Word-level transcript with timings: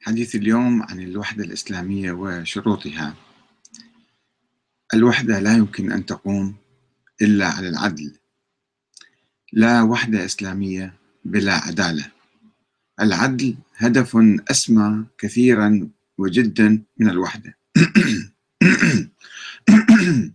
حديث 0.00 0.34
اليوم 0.34 0.82
عن 0.82 1.00
الوحدة 1.00 1.44
الإسلامية 1.44 2.12
وشروطها. 2.12 3.14
الوحدة 4.94 5.38
لا 5.38 5.56
يمكن 5.56 5.92
أن 5.92 6.06
تقوم 6.06 6.54
إلا 7.22 7.48
على 7.48 7.68
العدل. 7.68 8.12
لا 9.52 9.82
وحدة 9.82 10.24
إسلامية 10.24 10.94
بلا 11.24 11.54
عدالة. 11.54 12.10
العدل 13.00 13.56
هدف 13.76 14.16
أسمى 14.50 15.06
كثيرا 15.18 15.88
وجدا 16.18 16.82
من 16.98 17.10
الوحدة. 17.10 17.58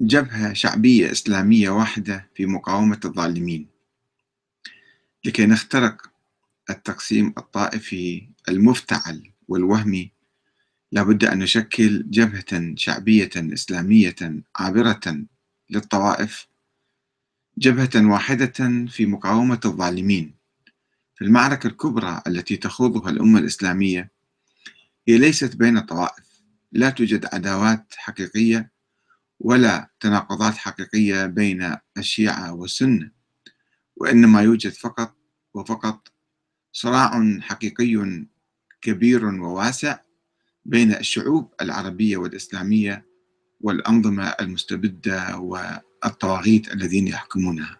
جبهة 0.00 0.52
شعبية 0.52 1.12
إسلامية 1.12 1.70
واحدة 1.70 2.30
في 2.34 2.46
مقاومة 2.46 3.00
الظالمين. 3.04 3.69
لكي 5.24 5.46
نخترق 5.46 6.10
التقسيم 6.70 7.34
الطائفي 7.38 8.28
المفتعل 8.48 9.32
والوهمي. 9.48 10.12
لابد 10.92 11.24
أن 11.24 11.38
نشكل 11.38 12.10
جبهة 12.10 12.74
شعبية 12.76 13.30
إسلامية 13.36 14.42
عابرة 14.56 15.24
للطوائف 15.70 16.46
جبهة 17.58 18.10
واحدة 18.12 18.86
في 18.88 19.06
مقاومة 19.06 19.60
الظالمين. 19.64 20.34
في 21.14 21.24
المعركة 21.24 21.66
الكبرى 21.66 22.22
التي 22.26 22.56
تخوضها 22.56 23.10
الأمة 23.10 23.38
الإسلامية 23.38 24.10
هي 25.08 25.18
ليست 25.18 25.56
بين 25.56 25.80
طوائف 25.80 26.42
لا 26.72 26.90
توجد 26.90 27.26
عداوات 27.32 27.94
حقيقية 27.96 28.70
ولا 29.40 29.90
تناقضات 30.00 30.54
حقيقية 30.54 31.26
بين 31.26 31.76
الشيعة 31.98 32.54
والسنة. 32.54 33.19
وإنما 34.00 34.42
يوجد 34.42 34.72
فقط 34.72 35.16
وفقط 35.54 36.12
صراع 36.72 37.38
حقيقي 37.40 38.24
كبير 38.82 39.24
وواسع 39.24 39.98
بين 40.64 40.94
الشعوب 40.94 41.54
العربية 41.60 42.16
والإسلامية 42.16 43.06
والأنظمة 43.60 44.28
المستبدة 44.28 45.38
والطواغيت 45.38 46.72
الذين 46.72 47.08
يحكمونها. 47.08 47.76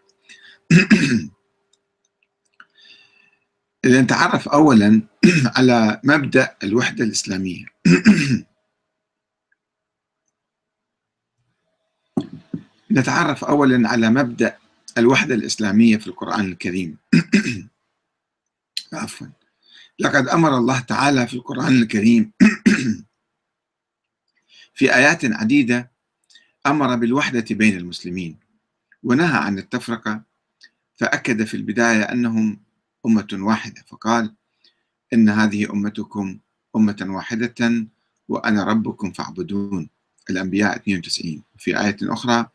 إذا 3.85 4.01
نتعرف 4.05 4.49
أولا 4.49 5.03
على 5.57 6.01
مبدأ 6.05 6.57
الوحدة 6.65 7.05
الإسلامية. 7.05 7.65
نتعرف 12.91 13.45
أولا 13.45 13.89
على 13.89 14.11
مبدأ 14.11 14.57
الوحدة 14.99 15.35
الإسلامية 15.35 15.97
في 15.97 16.07
القرآن 16.07 16.45
الكريم. 16.53 16.97
عفوا. 18.93 19.27
لقد 19.99 20.29
أمر 20.29 20.59
الله 20.59 20.81
تعالى 20.81 21.27
في 21.27 21.35
القرآن 21.35 21.83
الكريم 21.83 22.33
في 24.75 24.95
آيات 24.95 25.25
عديدة 25.25 25.91
أمر 26.67 26.97
بالوحدة 26.97 27.45
بين 27.51 27.77
المسلمين 27.77 28.37
ونهى 29.03 29.39
عن 29.39 29.59
التفرقة 29.59 30.23
فأكد 30.97 31.45
في 31.45 31.55
البداية 31.55 32.03
أنهم 32.03 32.61
أمة 33.07 33.29
واحدة 33.33 33.85
فقال 33.87 34.35
إن 35.13 35.29
هذه 35.29 35.73
أمتكم 35.73 36.39
أمة 36.77 37.07
واحدة 37.09 37.87
وأنا 38.29 38.65
ربكم 38.65 39.13
فاعبدون. 39.13 39.89
الأنبياء 40.31 40.77
92 40.77 41.43
في 41.59 41.81
آية 41.81 41.97
أخرى 42.03 42.47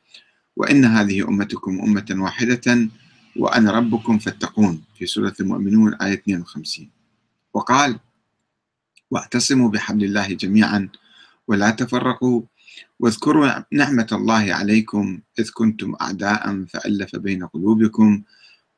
وإن 0.55 0.85
هذه 0.85 1.27
أمتكم 1.29 1.79
أمة 1.81 2.15
واحدة 2.17 2.89
وأنا 3.35 3.71
ربكم 3.71 4.19
فاتقون 4.19 4.83
في 4.97 5.05
سورة 5.05 5.33
المؤمنون 5.39 5.93
آية 5.93 6.13
52 6.13 6.89
وقال 7.53 7.99
واعتصموا 9.11 9.69
بحبل 9.69 10.03
الله 10.03 10.27
جميعا 10.33 10.89
ولا 11.47 11.69
تفرقوا 11.69 12.41
واذكروا 12.99 13.51
نعمة 13.71 14.07
الله 14.11 14.53
عليكم 14.53 15.19
إذ 15.39 15.49
كنتم 15.53 15.95
أعداء 16.01 16.65
فألف 16.65 17.15
بين 17.15 17.45
قلوبكم 17.45 18.23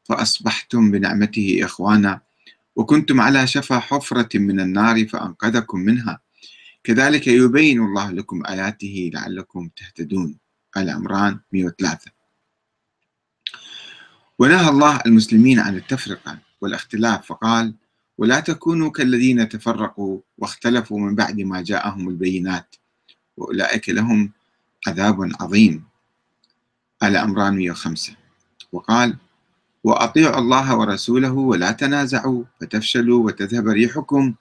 فأصبحتم 0.03 0.91
بنعمته 0.91 1.59
إخوانا 1.63 2.21
وكنتم 2.75 3.21
على 3.21 3.47
شفا 3.47 3.79
حفرة 3.79 4.37
من 4.37 4.59
النار 4.59 5.07
فأنقذكم 5.07 5.79
منها. 5.79 6.19
كذلك 6.83 7.27
يبين 7.27 7.81
الله 7.81 8.11
لكم 8.11 8.45
آياته 8.45 9.11
لعلكم 9.13 9.69
تهتدون. 9.77 10.37
آل 10.77 10.89
عمران 10.89 11.39
103 11.51 12.11
ونهى 14.39 14.69
الله 14.69 14.99
المسلمين 15.05 15.59
عن 15.59 15.75
التفرقة 15.75 16.39
والاختلاف 16.61 17.25
فقال 17.25 17.73
ولا 18.17 18.39
تكونوا 18.39 18.91
كالذين 18.91 19.49
تفرقوا 19.49 20.19
واختلفوا 20.37 20.99
من 20.99 21.15
بعد 21.15 21.41
ما 21.41 21.61
جاءهم 21.61 22.09
البينات 22.09 22.75
وأولئك 23.37 23.89
لهم 23.89 24.31
عذاب 24.87 25.31
عظيم. 25.41 25.83
آل 27.03 27.17
عمران 27.17 27.55
105 27.55 28.15
وقال 28.71 29.17
وأطيعوا 29.83 30.39
الله 30.39 30.77
ورسوله 30.77 31.31
ولا 31.31 31.71
تنازعوا 31.71 32.43
فتفشلوا 32.61 33.25
وتذهب 33.25 33.67
ريحكم 33.67 34.33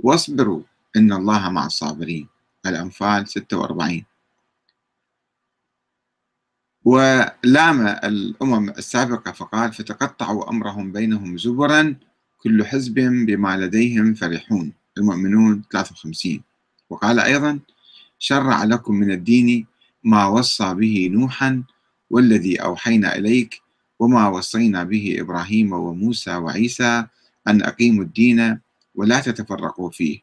واصبروا 0.00 0.62
إن 0.96 1.12
الله 1.12 1.50
مع 1.50 1.66
الصابرين. 1.66 2.28
الأنفال 2.66 3.28
46 3.28 4.04
ولام 6.84 7.86
الأمم 7.86 8.70
السابقة 8.70 9.32
فقال 9.32 9.72
فتقطعوا 9.72 10.50
أمرهم 10.50 10.92
بينهم 10.92 11.38
زبرا 11.38 11.94
كل 12.42 12.64
حزب 12.64 12.94
بما 13.26 13.56
لديهم 13.56 14.14
فرحون. 14.14 14.72
المؤمنون 14.98 15.62
53 15.72 16.40
وقال 16.90 17.20
أيضا 17.20 17.58
شرع 18.18 18.64
لكم 18.64 18.94
من 18.94 19.10
الدين 19.10 19.66
ما 20.04 20.26
وصى 20.26 20.74
به 20.74 21.10
نوحا 21.12 21.62
والذي 22.10 22.56
أوحينا 22.56 23.16
إليك 23.16 23.60
وما 23.98 24.28
وصينا 24.28 24.84
به 24.84 25.16
إبراهيم 25.18 25.72
وموسى 25.72 26.36
وعيسى 26.36 27.06
أن 27.48 27.62
أقيموا 27.62 28.04
الدين 28.04 28.60
ولا 28.94 29.20
تتفرقوا 29.20 29.90
فيه. 29.90 30.20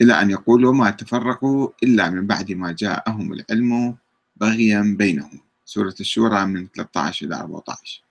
إلى 0.00 0.20
أن 0.20 0.30
يقولوا 0.30 0.74
ما 0.74 0.90
تفرقوا 0.90 1.68
إلا 1.82 2.10
من 2.10 2.26
بعد 2.26 2.52
ما 2.52 2.72
جاءهم 2.72 3.32
العلم 3.32 3.96
بغيا 4.36 4.96
بينهم. 4.98 5.45
سورة 5.66 5.94
الشورى 6.00 6.46
من 6.46 6.68
13 6.68 7.26
إلى 7.26 7.34
14 7.34 8.02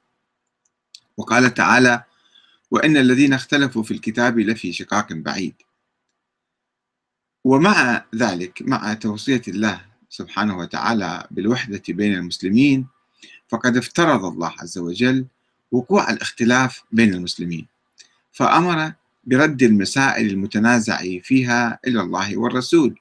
وقال 1.17 1.53
تعالى 1.53 2.03
وإن 2.71 2.97
الذين 2.97 3.33
اختلفوا 3.33 3.83
في 3.83 3.91
الكتاب 3.91 4.39
لفي 4.39 4.73
شقاق 4.73 5.13
بعيد. 5.13 5.55
ومع 7.43 8.05
ذلك 8.15 8.61
مع 8.61 8.93
توصية 8.93 9.41
الله 9.47 9.81
سبحانه 10.09 10.57
وتعالى 10.57 11.27
بالوحدة 11.31 11.81
بين 11.89 12.13
المسلمين 12.13 12.87
فقد 13.47 13.77
افترض 13.77 14.25
الله 14.25 14.53
عز 14.59 14.77
وجل 14.77 15.25
وقوع 15.71 16.09
الاختلاف 16.09 16.83
بين 16.91 17.13
المسلمين 17.13 17.67
فأمر 18.31 18.93
برد 19.23 19.63
المسائل 19.63 20.29
المتنازع 20.29 21.19
فيها 21.19 21.79
إلى 21.87 22.01
الله 22.01 22.37
والرسول 22.37 22.99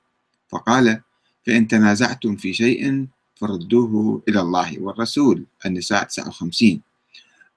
فقال 0.48 1.00
فإن 1.47 1.69
تنازعتم 1.69 2.37
في 2.37 2.53
شيء 2.54 3.06
فردوه 3.37 4.22
إلى 4.28 4.41
الله 4.41 4.81
والرسول 4.81 5.45
النساء 5.67 6.05
59 6.05 6.81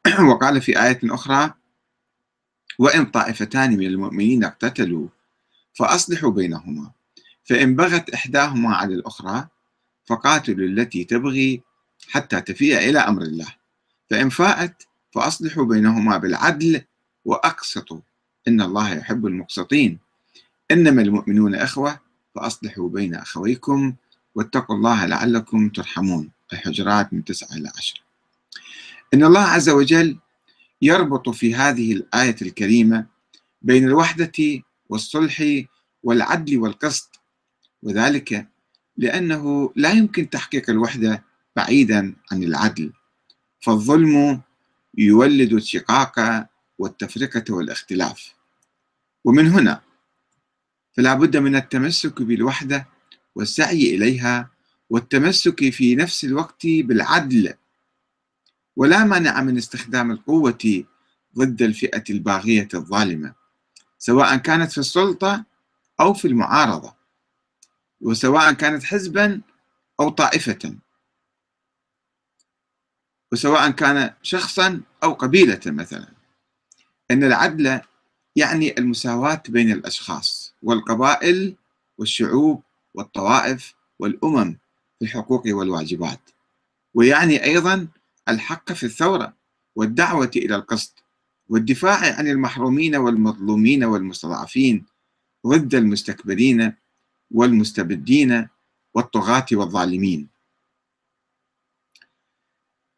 وقال 0.30 0.62
في 0.62 0.84
آية 0.84 1.00
أخرى 1.04 1.54
وإن 2.80 3.06
طائفتان 3.06 3.78
من 3.78 3.86
المؤمنين 3.86 4.44
اقتتلوا 4.44 5.08
فأصلحوا 5.74 6.32
بينهما. 6.32 6.92
فإن 7.44 7.76
بغت 7.76 8.10
إحداهما 8.10 8.76
على 8.76 8.94
الأخرى 8.94 9.48
فقاتلوا 10.06 10.68
التي 10.68 11.04
تبغي 11.04 11.62
حتى 12.08 12.42
تفيء 12.42 12.78
إلى 12.78 13.00
أمر 13.00 13.22
الله. 13.22 13.48
فإن 14.10 14.30
فاءت 14.30 14.88
فأصلحوا 15.12 15.66
بينهما 15.66 16.18
بالعدل 16.18 16.82
وأقسطوا. 17.26 18.00
إن 18.48 18.62
الله 18.62 18.94
يحب 18.94 19.26
المقسطين. 19.26 20.00
إنما 20.72 21.02
المؤمنون 21.02 21.56
إخوة 21.56 22.00
فأصلحوا 22.36 22.90
بين 22.90 23.16
أخويكم 23.16 23.94
واتقوا 24.38 24.76
الله 24.76 25.06
لعلكم 25.06 25.70
ترحمون. 25.70 26.32
الحجرات 26.54 27.14
من 27.14 27.24
تسعة 27.24 27.56
إلى 27.56 27.72
عشرة. 27.78 28.02
إن 29.14 29.24
الله 29.24 29.42
عز 29.42 29.70
وجل 29.70 30.18
يربط 30.82 31.30
في 31.30 31.56
هذه 31.56 31.94
الآية 31.94 32.36
الكريمة 32.42 33.06
بين 33.62 33.88
الوحدة 33.88 34.64
والصلح 34.90 35.44
والعدل 36.04 36.58
والقسط 36.58 37.20
وذلك 37.84 38.48
لأنه 38.98 39.74
لا 39.76 39.92
يمكن 39.92 40.30
تحقيق 40.30 40.70
الوحدة 40.70 41.24
بعيدا 41.56 42.16
عن 42.32 42.44
العدل 42.44 42.94
فالظلم 43.60 44.42
يولد 44.98 45.54
الشقاق 45.54 46.48
والتفرقة 46.78 47.54
والاختلاف. 47.54 48.34
ومن 49.26 49.48
هنا 49.48 49.82
فلا 50.94 51.14
بد 51.14 51.38
من 51.38 51.56
التمسك 51.56 52.22
بالوحدة 52.22 52.97
والسعي 53.38 53.96
إليها 53.96 54.50
والتمسك 54.90 55.70
في 55.70 55.96
نفس 55.96 56.26
الوقت 56.26 56.66
بالعدل. 56.66 57.54
ولا 58.76 59.04
مانع 59.04 59.42
من 59.42 59.58
استخدام 59.58 60.12
القوة 60.12 60.84
ضد 61.38 61.62
الفئة 61.62 62.04
الباغية 62.10 62.68
الظالمة 62.74 63.34
سواء 63.98 64.38
كانت 64.38 64.72
في 64.72 64.78
السلطة 64.78 65.46
أو 66.00 66.14
في 66.14 66.28
المعارضة 66.28 66.94
وسواء 68.02 68.54
كانت 68.54 68.84
حزبا 68.84 69.42
أو 70.00 70.10
طائفة 70.10 70.76
وسواء 73.32 73.72
كان 73.72 74.14
شخصا 74.22 74.82
أو 75.04 75.14
قبيلة 75.14 75.62
مثلا. 75.66 76.08
أن 77.12 77.24
العدل 77.24 77.82
يعني 78.36 78.78
المساواة 78.78 79.44
بين 79.50 79.72
الأشخاص 79.72 80.54
والقبائل 80.64 81.56
والشعوب 81.98 82.64
والطوائف 82.98 83.74
والأمم 84.00 84.58
في 85.00 85.06
الحقوق 85.06 85.44
والواجبات. 85.48 86.20
ويعني 86.94 87.44
أيضا 87.44 87.88
الحق 88.30 88.72
في 88.72 88.86
الثورة 88.86 89.34
والدعوة 89.76 90.32
إلى 90.36 90.56
القسط 90.56 91.04
والدفاع 91.50 92.16
عن 92.18 92.28
المحرومين 92.28 92.96
والمظلومين 92.96 93.84
والمستضعفين 93.84 94.86
ضد 95.48 95.76
المستكبرين 95.76 96.74
والمستبدين 97.32 98.48
والطغاة 98.94 99.46
والظالمين. 99.52 100.28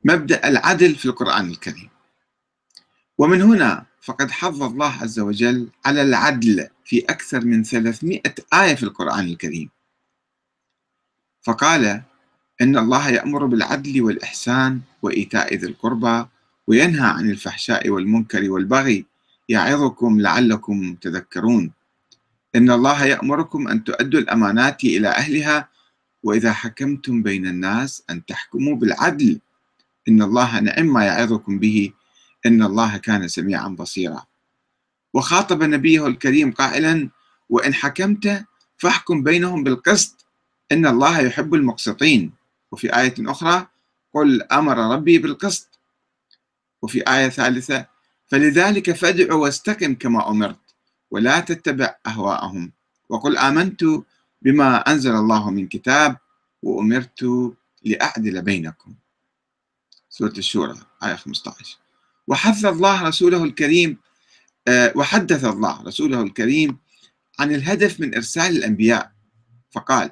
مبدأ 0.04 0.48
العدل 0.48 0.96
في 0.96 1.06
القرآن 1.06 1.50
الكريم. 1.50 1.90
ومن 3.18 3.42
هنا 3.42 3.86
فقد 4.02 4.32
حظ 4.32 4.64
الله 4.64 4.92
عز 5.02 5.20
وجل 5.20 5.70
على 5.86 6.02
العدل 6.02 6.68
في 6.86 7.00
أكثر 7.00 7.46
من 7.46 7.64
300 7.64 8.22
آية 8.54 8.76
في 8.76 8.84
القرآن 8.84 9.26
الكريم. 9.26 9.70
فقال 11.50 12.02
إن 12.62 12.78
الله 12.78 13.10
يأمر 13.10 13.46
بالعدل 13.46 14.02
والإحسان 14.02 14.82
وإيتاء 15.02 15.56
ذي 15.56 15.68
القربى 15.68 16.26
وينهى 16.68 17.10
عن 17.10 17.30
الفحشاء 17.30 17.90
والمنكر 17.90 18.52
والبغي 18.52 19.06
يعظكم 19.50 20.22
لعلكم 20.22 20.96
تذكرون. 21.02 21.72
إن 22.56 22.72
الله 22.72 23.06
يأمركم 23.06 23.68
أن 23.68 23.84
تؤدوا 23.84 24.20
الأمانات 24.20 24.84
إلى 24.84 25.08
أهلها 25.08 25.70
وإذا 26.24 26.54
حكمتم 26.54 27.24
بين 27.24 27.48
الناس 27.48 28.04
أن 28.10 28.26
تحكموا 28.26 28.76
بالعدل. 28.76 29.40
إن 30.08 30.22
الله 30.22 30.60
نعم 30.60 30.86
ما 30.86 31.06
يعظكم 31.06 31.60
به. 31.60 31.92
إن 32.46 32.64
الله 32.64 32.98
كان 32.98 33.28
سميعا 33.28 33.68
بصيرا. 33.68 34.26
وخاطب 35.14 35.64
نبيه 35.64 36.08
الكريم 36.08 36.52
قائلا 36.52 37.10
وإن 37.50 37.74
حكمت 37.74 38.46
فاحكم 38.78 39.24
بينهم 39.24 39.64
بالقسط 39.64 40.29
إن 40.72 40.86
الله 40.86 41.20
يحب 41.20 41.54
المقسطين. 41.54 42.32
وفي 42.72 43.00
آية 43.00 43.14
أخرى 43.20 43.68
قل 44.14 44.44
أمر 44.44 44.78
ربي 44.78 45.18
بالقسط. 45.18 45.80
وفي 46.82 47.04
آية 47.08 47.30
ثالثة 47.30 47.86
فلذلك 48.28 48.92
فادع 48.92 49.34
واستقم 49.34 49.96
كما 49.96 50.30
أمرت 50.30 50.60
ولا 51.12 51.40
تتبع 51.40 51.96
أهواءهم. 52.08 52.72
وقل 53.10 53.38
آمنت 53.38 53.84
بما 54.42 54.78
أنزل 54.78 55.16
الله 55.16 55.52
من 55.52 55.68
كتاب 55.68 56.18
وأمرت 56.64 57.26
لأعدل 57.86 58.42
بينكم. 58.42 58.96
سورة 60.10 60.34
الشورى 60.38 60.76
آية 61.04 61.16
15 61.16 61.78
وحث 62.28 62.66
الله 62.66 63.08
رسوله 63.08 63.44
الكريم 63.44 63.98
آه، 64.68 64.94
وحدث 64.96 65.46
الله 65.46 65.84
رسوله 65.84 66.22
الكريم 66.22 66.78
عن 67.40 67.56
الهدف 67.56 68.00
من 68.00 68.16
إرسال 68.16 68.58
الأنبياء. 68.58 69.12
فقال 69.72 70.12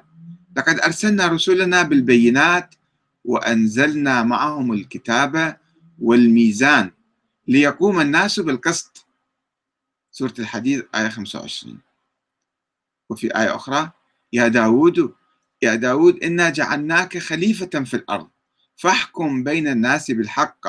لقد 0.58 0.80
أرسلنا 0.80 1.26
رسلنا 1.26 1.82
بالبينات 1.82 2.74
وأنزلنا 3.24 4.22
معهم 4.22 4.72
الكتاب 4.72 5.56
والميزان 5.98 6.90
ليقوم 7.48 8.00
الناس 8.00 8.40
بالقسط. 8.40 9.06
سورة 10.10 10.34
الحديث 10.38 10.82
آية 10.94 11.08
25 11.08 11.80
وفي 13.10 13.36
آية 13.36 13.56
أخرى 13.56 13.90
يا 14.32 14.48
داود 14.48 15.14
يا 15.62 15.74
داود 15.74 16.24
إنا 16.24 16.50
جعلناك 16.50 17.18
خليفة 17.18 17.84
في 17.84 17.94
الأرض 17.94 18.28
فاحكم 18.76 19.44
بين 19.44 19.68
الناس 19.68 20.10
بالحق 20.10 20.66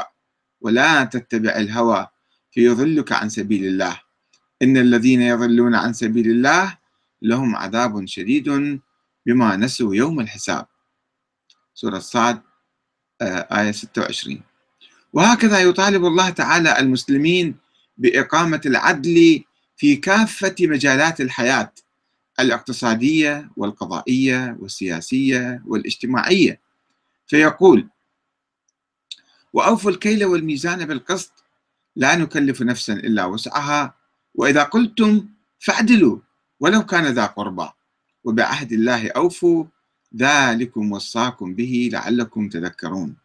ولا 0.61 1.03
تتبع 1.03 1.55
الهوى 1.55 2.07
فيضلك 2.51 3.11
عن 3.11 3.29
سبيل 3.29 3.65
الله. 3.65 4.01
إن 4.61 4.77
الذين 4.77 5.21
يضلون 5.21 5.75
عن 5.75 5.93
سبيل 5.93 6.27
الله 6.31 6.77
لهم 7.21 7.55
عذاب 7.55 8.07
شديد 8.07 8.79
بما 9.29 9.55
نسوا 9.55 9.95
يوم 9.95 10.19
الحساب. 10.19 10.65
سورة 11.73 11.99
صاد 11.99 12.41
آه، 13.21 13.61
آية 13.61 13.71
26 13.71 14.41
وهكذا 15.13 15.59
يطالب 15.59 16.05
الله 16.05 16.29
تعالى 16.29 16.79
المسلمين 16.79 17.55
بإقامة 17.97 18.61
العدل 18.65 19.43
في 19.77 19.95
كافة 19.95 20.55
مجالات 20.61 21.21
الحياة 21.21 21.73
الاقتصادية 22.39 23.49
والقضائية 23.57 24.57
والسياسية 24.59 25.63
والاجتماعية. 25.65 26.61
فيقول 27.27 27.89
وأوفوا 29.53 29.91
الكيل 29.91 30.25
والميزان 30.25 30.85
بالقسط 30.85 31.43
لا 31.95 32.15
نكلف 32.15 32.61
نفسا 32.61 32.93
إلا 32.93 33.25
وسعها 33.25 33.95
وإذا 34.35 34.63
قلتم 34.63 35.29
فاعدلوا 35.59 36.19
ولو 36.59 36.85
كان 36.85 37.05
ذا 37.05 37.25
قربى. 37.25 37.69
وبعهد 38.29 38.71
الله 38.71 39.09
أوفوا. 39.09 39.65
ذلكم 40.15 40.91
وصاكم 40.91 41.55
به 41.55 41.89
لعلكم 41.93 42.49
تذكرون. 42.49 43.15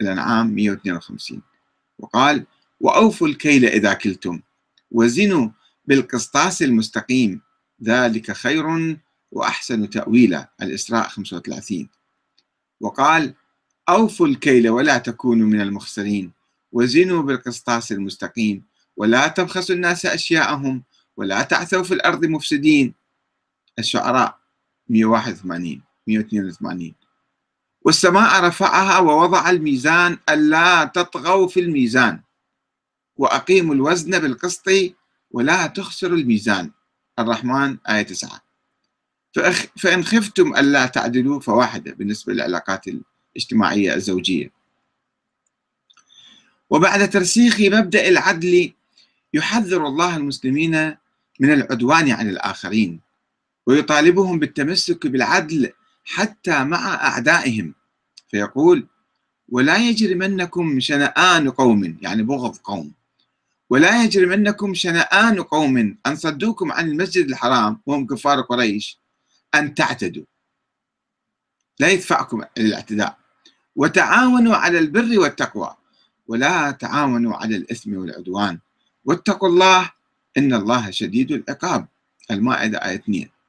الأنعام 0.00 0.54
152 0.54 1.42
وقال 1.98 2.46
وأوفوا 2.80 3.28
الكيل 3.28 3.64
إذا 3.64 3.92
كلتم 3.92 4.40
وزنوا 4.90 5.48
بالقسطاس 5.84 6.62
المستقيم. 6.62 7.40
ذلك 7.82 8.32
خير 8.32 8.96
وأحسن 9.32 9.90
تأويلا. 9.90 10.50
الإسراء 10.62 11.08
35 11.08 11.88
وقال 12.80 13.34
أوفوا 13.88 14.26
الكيل 14.26 14.68
ولا 14.68 14.98
تكونوا 14.98 15.46
من 15.46 15.60
المخسرين. 15.60 16.32
وزنوا 16.72 17.22
بالقسطاس 17.22 17.92
المستقيم. 17.92 18.64
ولا 18.96 19.28
تبخسوا 19.28 19.74
الناس 19.74 20.06
أشياءهم. 20.06 20.82
ولا 21.16 21.42
تعثوا 21.42 21.82
في 21.82 21.94
الأرض 21.94 22.24
مفسدين. 22.24 22.94
الشعراء 23.78 24.39
181 24.90 25.80
182 26.06 26.94
والسماء 27.82 28.44
رفعها 28.44 28.98
ووضع 28.98 29.50
الميزان 29.50 30.18
ألا 30.28 30.84
تطغوا 30.84 31.48
في 31.48 31.60
الميزان. 31.60 32.20
وأقيموا 33.16 33.74
الوزن 33.74 34.18
بالقسط 34.18 34.70
ولا 35.30 35.66
تخسروا 35.66 36.18
الميزان. 36.18 36.70
الرحمن 37.18 37.76
آية 37.88 38.02
9 38.02 38.42
فإن 39.76 40.04
خفتم 40.04 40.56
ألا 40.56 40.86
تعدلوا 40.86 41.40
فواحدة 41.40 41.92
بالنسبة 41.92 42.32
للعلاقات 42.32 42.84
الاجتماعية 43.36 43.94
الزوجية. 43.94 44.52
وبعد 46.70 47.10
ترسيخ 47.10 47.60
مبدأ 47.60 48.08
العدل 48.08 48.72
يحذر 49.34 49.86
الله 49.86 50.16
المسلمين 50.16 50.96
من 51.40 51.52
العدوان 51.52 52.10
عن 52.10 52.28
الآخرين. 52.28 53.00
ويطالبهم 53.70 54.38
بالتمسك 54.38 55.06
بالعدل 55.06 55.72
حتى 56.04 56.64
مع 56.64 56.94
أعدائهم. 56.94 57.74
فيقول 58.28 58.86
ولا 59.48 59.76
يجرمنكم 59.76 60.80
شنآن 60.80 61.50
قوم. 61.50 61.98
يعني 62.02 62.22
بغض 62.22 62.56
قوم. 62.56 62.92
ولا 63.70 64.04
يجرمنكم 64.04 64.74
شنآن 64.74 65.42
قوم. 65.42 65.98
أن 66.06 66.16
صدوكم 66.16 66.72
عن 66.72 66.88
المسجد 66.88 67.26
الحرام 67.28 67.80
وهم 67.86 68.06
كفار 68.06 68.40
قريش. 68.40 68.98
أن 69.54 69.74
تعتدوا. 69.74 70.24
لا 71.80 71.88
يدفعكم 71.88 72.44
للاعتداء 72.58 73.18
وتعاونوا 73.76 74.56
على 74.56 74.78
البر 74.78 75.20
والتقوى. 75.20 75.76
ولا 76.28 76.70
تعاونوا 76.70 77.34
على 77.34 77.56
الإثم 77.56 77.94
والعدوان. 77.96 78.58
واتقوا 79.04 79.48
الله 79.48 79.90
إن 80.38 80.54
الله 80.54 80.90
شديد 80.90 81.32
العقاب. 81.32 81.88
المائدة 82.30 82.78
آية 82.78 82.94
2 82.94 83.39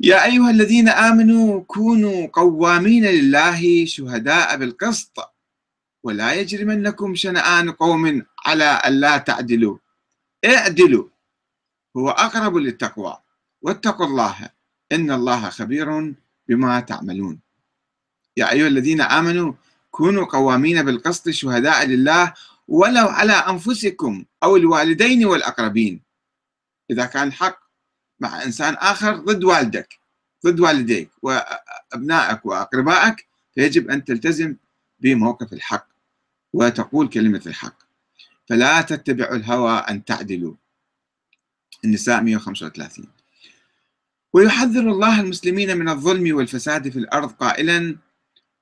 يا 0.00 0.24
أيها 0.24 0.50
الذين 0.50 0.88
آمنوا 0.88 1.60
كونوا 1.60 2.26
قوامين 2.26 3.04
لله 3.04 3.84
شهداء 3.86 4.56
بالقسط 4.56 5.34
ولا 6.02 6.32
يجرمنكم 6.32 7.14
شنآن 7.14 7.70
قوم 7.70 8.22
على 8.46 8.82
ألا 8.86 9.18
تعدلوا. 9.18 9.78
اعدلوا. 10.44 11.08
هو 11.96 12.10
أقرب 12.10 12.56
للتقوى. 12.56 13.18
واتقوا 13.62 14.06
الله. 14.06 14.48
إن 14.92 15.10
الله 15.10 15.50
خبير 15.50 16.14
بما 16.48 16.80
تعملون. 16.80 17.40
يا 18.36 18.52
أيها 18.52 18.66
الذين 18.66 19.00
آمنوا 19.00 19.52
كونوا 19.90 20.24
قوامين 20.24 20.82
بالقسط 20.82 21.30
شهداء 21.30 21.86
لله 21.86 22.34
ولو 22.68 23.06
على 23.08 23.32
أنفسكم 23.32 24.24
أو 24.42 24.56
الوالدين 24.56 25.24
والأقربين. 25.24 26.02
إذا 26.90 27.06
كان 27.06 27.32
حق 27.32 27.63
مع 28.20 28.42
إنسان 28.42 28.74
آخر 28.74 29.16
ضد 29.16 29.44
والدك 29.44 29.98
ضد 30.46 30.60
والديك 30.60 31.10
وأبنائك 31.22 32.46
وأقربائك 32.46 33.26
فيجب 33.54 33.90
أن 33.90 34.04
تلتزم 34.04 34.56
بموقف 35.00 35.52
الحق 35.52 35.88
وتقول 36.52 37.08
كلمة 37.08 37.42
الحق. 37.46 37.78
فلا 38.48 38.80
تتبعوا 38.80 39.36
الهوى 39.36 39.78
أن 39.78 40.04
تعدلوا. 40.04 40.54
النساء 41.84 42.22
135 42.22 43.08
ويحذر 44.32 44.80
الله 44.80 45.20
المسلمين 45.20 45.76
من 45.76 45.88
الظلم 45.88 46.36
والفساد 46.36 46.88
في 46.88 46.98
الأرض 46.98 47.32
قائلا 47.32 47.96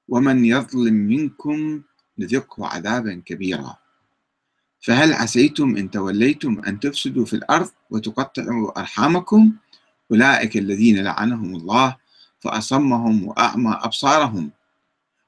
ومن 0.09 0.44
يظلم 0.44 0.94
منكم 0.94 1.82
نذقه 2.18 2.66
عذابا 2.66 3.23
كبيرا. 3.26 3.81
فهل 4.82 5.12
عسيتم 5.12 5.76
إن 5.76 5.90
توليتم 5.90 6.62
أن 6.66 6.80
تفسدوا 6.80 7.24
في 7.24 7.36
الأرض 7.36 7.70
وتقطعوا 7.90 8.80
أرحامكم؟ 8.80 9.52
أولئك 10.10 10.56
الذين 10.56 11.04
لعنهم 11.04 11.56
الله 11.56 11.96
فأصمهم 12.40 13.24
وأعمى 13.24 13.78
أبصارهم. 13.82 14.50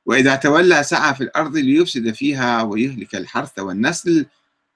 وإذا 0.06 0.34
تولى 0.34 0.82
سعى 0.82 1.14
في 1.14 1.20
الأرض 1.20 1.56
ليفسد 1.56 2.10
فيها 2.14 2.62
ويهلك 2.62 3.14
الحرث 3.14 3.58
والنسل 3.58 4.26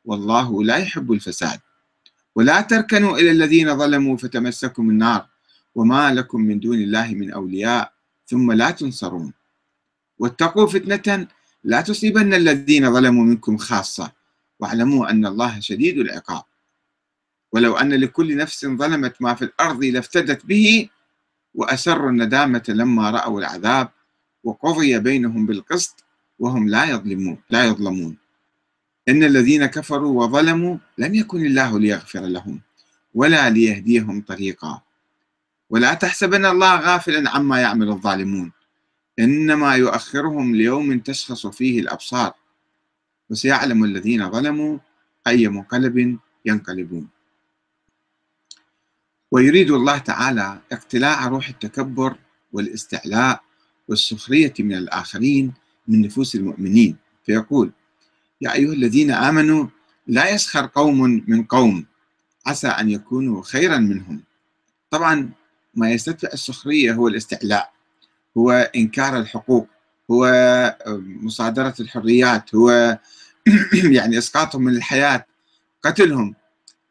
والله 0.05 0.65
لا 0.65 0.77
يحب 0.77 1.13
الفساد. 1.13 1.61
ولا 2.35 2.61
تركنوا 2.61 3.19
إلى 3.19 3.31
الذين 3.31 3.79
ظلموا 3.79 4.17
فتمسكم 4.17 4.91
النار 4.91 5.27
وما 5.75 6.15
لكم 6.15 6.41
من 6.41 6.61
دون 6.61 6.79
الله 6.79 7.15
من 7.15 7.31
أولياء 7.31 7.93
ثم 8.27 8.53
لا 8.53 8.71
تنصرون. 8.71 9.33
واتقوا 10.19 10.67
فتنة 10.67 11.27
لا 11.65 11.81
تصيبن 11.81 12.35
الذين 12.35 12.93
ظلموا 12.93 13.25
منكم 13.25 13.57
خاصة. 13.57 14.18
واعلموا 14.61 15.11
أن 15.11 15.27
الله 15.27 15.61
شديد 15.61 15.99
العقاب. 15.99 16.43
ولو 17.53 17.77
أن 17.77 17.95
لكل 17.95 18.37
نفس 18.37 18.67
ظلمت 18.67 19.23
ما 19.23 19.35
في 19.35 19.43
الأرض 19.43 19.85
لافتدت 19.85 20.47
به 20.47 20.89
وأسروا 21.55 22.11
الندامة 22.11 22.65
لما 22.69 23.11
رأوا 23.11 23.41
العذاب 23.41 23.89
وقضي 24.45 24.99
بينهم 24.99 25.47
بالقسط 25.47 26.05
وهم 26.39 26.69
لا 26.69 26.85
يظلمون 26.85 27.39
لا 27.51 27.65
يظلمون. 27.65 28.17
إن 29.09 29.25
الذين 29.25 29.67
كفروا 29.67 30.25
وظلموا 30.25 30.77
لم 30.99 31.15
يكن 31.15 31.47
الله 31.47 31.79
ليغفر 31.79 32.21
لهم 32.21 32.61
ولا 33.15 33.51
ليهديهم 33.51 34.21
طريقا. 34.21 34.83
ولا 35.71 35.95
تحسبن 35.95 36.47
الله 36.47 36.77
غافلا 36.81 37.31
عما 37.31 37.61
يعمل 37.61 37.89
الظالمون. 37.89 38.53
إنما 39.19 39.75
يؤخرهم 39.75 40.55
ليوم 40.55 40.99
تشخص 40.99 41.47
فيه 41.47 41.81
الأبصار 41.81 42.33
وسيعلم 43.31 43.85
الذين 43.85 44.31
ظلموا 44.31 44.79
أي 45.27 45.49
منقلب 45.49 46.19
ينقلبون. 46.45 47.09
ويريد 49.31 49.71
الله 49.71 49.99
تعالى 49.99 50.61
اقتلاع 50.73 51.29
روح 51.29 51.49
التكبر 51.49 52.17
والاستعلاء 52.53 53.43
والسخرية 53.89 54.55
من 54.59 54.75
الآخرين 54.75 55.53
من 55.89 56.01
نفوس 56.01 56.35
المؤمنين. 56.35 56.97
فيقول 57.27 57.71
يا 58.41 58.55
أيها 58.55 58.73
الذين 58.73 59.11
آمنوا 59.11 59.67
لا 60.07 60.31
يسخر 60.31 60.67
قوم 60.67 61.25
من 61.27 61.45
قوم 61.45 61.87
عسى 62.47 62.69
أن 62.69 62.91
يكونوا 62.91 63.43
خيرا 63.43 63.79
منهم. 63.79 64.23
طبعا 64.91 65.31
ما 65.75 65.91
يستدفع 65.91 66.29
السخرية 66.33 66.93
هو 66.93 67.09
الاستعلاء 67.09 67.73
هو 68.39 68.51
إنكار 68.77 69.19
الحقوق 69.19 69.69
هو 70.11 70.27
مصادرة 70.99 71.75
الحريات 71.81 72.55
هو 72.55 72.99
يعني 73.97 74.19
إسقاطهم 74.19 74.63
من 74.63 74.77
الحياة 74.77 75.27
قتلهم. 75.83 76.35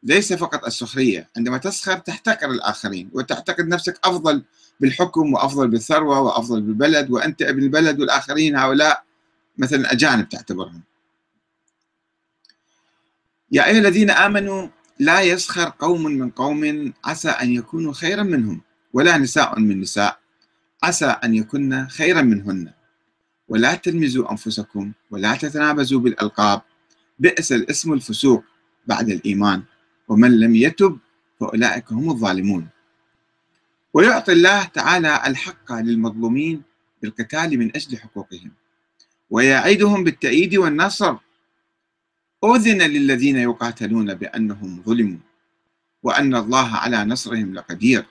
ليس 0.02 0.32
فقط 0.32 0.64
السخرية 0.64 1.28
عندما 1.36 1.58
تسخر 1.58 1.98
تحتقر 1.98 2.50
الآخرين 2.50 3.10
وتعتقد 3.12 3.68
نفسك 3.68 3.98
أفضل 4.04 4.44
بالحكم 4.80 5.32
وأفضل 5.32 5.68
بالثروة 5.68 6.20
وأفضل 6.20 6.60
بالبلد 6.62 7.10
وأنت 7.10 7.42
ابن 7.42 7.62
البلد 7.62 8.00
والآخرين 8.00 8.56
هؤلاء 8.56 9.04
مثلا 9.58 9.92
أجانب 9.92 10.28
تعتبرهم. 10.28 10.82
يا 13.52 13.66
أيها 13.66 13.78
الذين 13.78 14.10
آمنوا 14.10 14.68
لا 14.98 15.20
يسخر 15.20 15.72
قوم 15.78 16.04
من 16.04 16.30
قوم 16.30 16.92
عسى 17.04 17.28
أن 17.28 17.52
يكونوا 17.52 17.92
خيرا 17.92 18.22
منهم 18.22 18.60
ولا 18.92 19.18
نساء 19.18 19.60
من 19.60 19.80
نساء 19.80 20.18
عسى 20.82 21.06
أن 21.06 21.34
يكن 21.34 21.86
خيرا 21.86 22.22
منهن. 22.22 22.72
ولا 23.48 23.74
تلمزوا 23.74 24.30
أنفسكم 24.30 24.92
ولا 25.10 25.36
تتنابزوا 25.36 26.00
بالألقاب. 26.00 26.62
بئس 27.18 27.52
الاسم 27.52 27.92
الفسوق 27.92 28.44
بعد 28.86 29.08
الإيمان 29.08 29.62
ومن 30.08 30.40
لم 30.40 30.54
يتب 30.54 30.98
فأولئك 31.40 31.92
هم 31.92 32.10
الظالمون. 32.10 32.68
ويعطي 33.94 34.32
الله 34.32 34.64
تعالى 34.64 35.22
الحق 35.26 35.72
للمظلومين 35.72 36.62
بالقتال 37.02 37.58
من 37.58 37.76
أجل 37.76 37.98
حقوقهم. 37.98 38.50
ويعيدهم 39.30 40.04
بالتأييد 40.04 40.56
والنصر. 40.56 41.16
أذن 42.44 42.82
للذين 42.82 43.36
يقاتلون 43.36 44.14
بأنهم 44.14 44.82
ظلموا 44.86 45.18
وأن 46.02 46.34
الله 46.34 46.76
على 46.76 47.04
نصرهم 47.04 47.54
لقدير. 47.54 48.04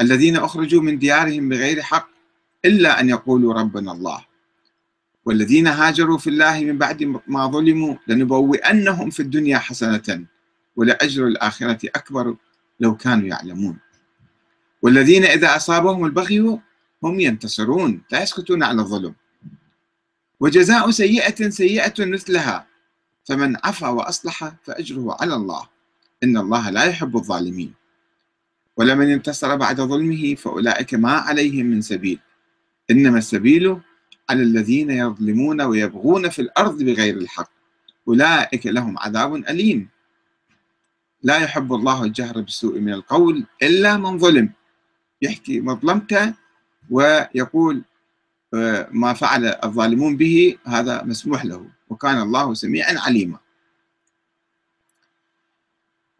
الذين 0.00 0.36
أخرجوا 0.36 0.82
من 0.82 0.98
ديارهم 0.98 1.48
بغير 1.48 1.82
حق 1.82 2.08
إلا 2.64 3.00
أن 3.00 3.08
يقولوا 3.08 3.54
ربنا 3.54 3.92
الله. 3.92 4.31
والذين 5.24 5.66
هاجروا 5.66 6.18
في 6.18 6.30
الله 6.30 6.60
من 6.60 6.78
بعد 6.78 7.02
ما 7.26 7.46
ظلموا 7.46 7.94
لنبوئنهم 8.08 9.10
في 9.10 9.20
الدنيا 9.20 9.58
حسنة 9.58 10.24
ولأجر 10.76 11.26
الآخرة 11.26 11.88
أكبر 11.94 12.36
لو 12.80 12.96
كانوا 12.96 13.26
يعلمون. 13.28 13.78
والذين 14.82 15.24
إذا 15.24 15.56
أصابهم 15.56 16.04
البغي 16.04 16.58
هم 17.02 17.20
ينتصرون 17.20 18.02
لا 18.12 18.22
يسكتون 18.22 18.62
على 18.62 18.82
الظلم. 18.82 19.14
وجزاء 20.40 20.90
سيئة 20.90 21.50
سيئة 21.50 21.94
مثلها 21.98 22.66
فمن 23.24 23.56
عفا 23.64 23.88
وأصلح 23.88 24.52
فأجره 24.64 25.16
على 25.20 25.34
الله. 25.34 25.68
إن 26.24 26.36
الله 26.36 26.70
لا 26.70 26.84
يحب 26.84 27.16
الظالمين. 27.16 27.74
ولمن 28.76 29.10
انتصر 29.10 29.56
بعد 29.56 29.80
ظلمه 29.80 30.34
فأولئك 30.34 30.94
ما 30.94 31.12
عليهم 31.12 31.66
من 31.66 31.80
سبيل. 31.80 32.18
إنما 32.90 33.18
السبيل 33.18 33.80
على 34.30 34.42
الذين 34.42 34.90
يظلمون 34.90 35.60
ويبغون 35.60 36.28
في 36.28 36.42
الأرض 36.42 36.82
بغير 36.82 37.16
الحق. 37.16 37.50
أولئك 38.08 38.66
لهم 38.66 38.98
عذاب 38.98 39.34
أليم. 39.34 39.88
لا 41.22 41.36
يحب 41.38 41.72
الله 41.72 42.04
الجهر 42.04 42.40
بالسوء 42.40 42.78
من 42.78 42.92
القول 42.92 43.46
إلا 43.62 43.96
من 43.96 44.18
ظلم. 44.18 44.52
يحكي 45.22 45.60
مظلمته 45.60 46.34
ويقول 46.90 47.82
آه، 48.54 48.88
ما 48.90 49.12
فعل 49.12 49.44
الظالمون 49.64 50.16
به 50.16 50.58
هذا 50.64 51.02
مسموح 51.02 51.44
له 51.44 51.66
وكان 51.88 52.20
الله 52.22 52.54
سميعا 52.54 52.98
عليما. 52.98 53.38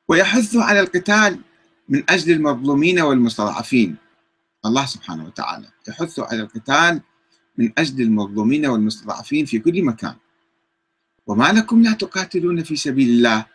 ويحث 0.09 0.57
على 0.57 0.81
القتال 0.81 1.41
من 1.89 2.05
أجل 2.09 2.33
المظلومين 2.33 3.01
والمستضعفين. 3.01 3.97
الله 4.67 4.87
سبحانه 4.87 5.25
وتعالى 5.25 5.69
يحث 5.89 6.21
على 6.21 6.41
القتال 6.43 7.01
من 7.59 7.73
أجل 7.79 8.03
المظلومين 8.03 8.67
والمستضعفين 8.67 9.45
في 9.47 9.59
كل 9.59 9.83
مكان. 9.83 10.15
وما 11.27 11.53
لكم 11.53 11.83
لا 11.83 11.93
تقاتلون 11.93 12.63
في 12.63 12.77
سبيل 12.77 13.09
الله 13.09 13.47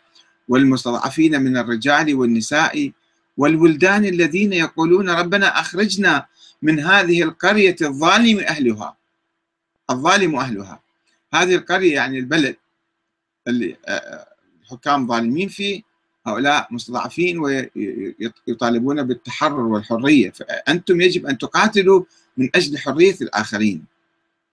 والمستضعفين 0.47 1.41
من 1.41 1.57
الرجال 1.57 2.15
والنساء 2.15 2.91
والولدان 3.37 4.05
الذين 4.05 4.53
يقولون 4.53 5.09
ربنا 5.09 5.59
أخرجنا 5.59 6.25
من 6.61 6.79
هذه 6.79 7.23
القرية 7.23 7.75
الظالم 7.81 8.39
أهلها. 8.39 8.97
الظالم 9.89 10.35
أهلها. 10.35 10.81
هذه 11.33 11.55
القرية 11.55 11.95
يعني 11.95 12.19
البلد 12.19 12.55
اللي 13.47 13.77
الحكام 14.61 15.01
آه، 15.01 15.03
آه، 15.03 15.07
ظالمين 15.07 15.47
فيه 15.47 15.81
هؤلاء 16.27 16.67
مستضعفين 16.71 17.39
ويطالبون 17.39 19.03
بالتحرر 19.03 19.59
والحرية. 19.59 20.31
فأنتم 20.31 21.01
يجب 21.01 21.25
أن 21.25 21.37
تقاتلوا 21.37 22.03
من 22.37 22.49
أجل 22.55 22.77
حرية 22.77 23.15
الآخرين. 23.21 23.85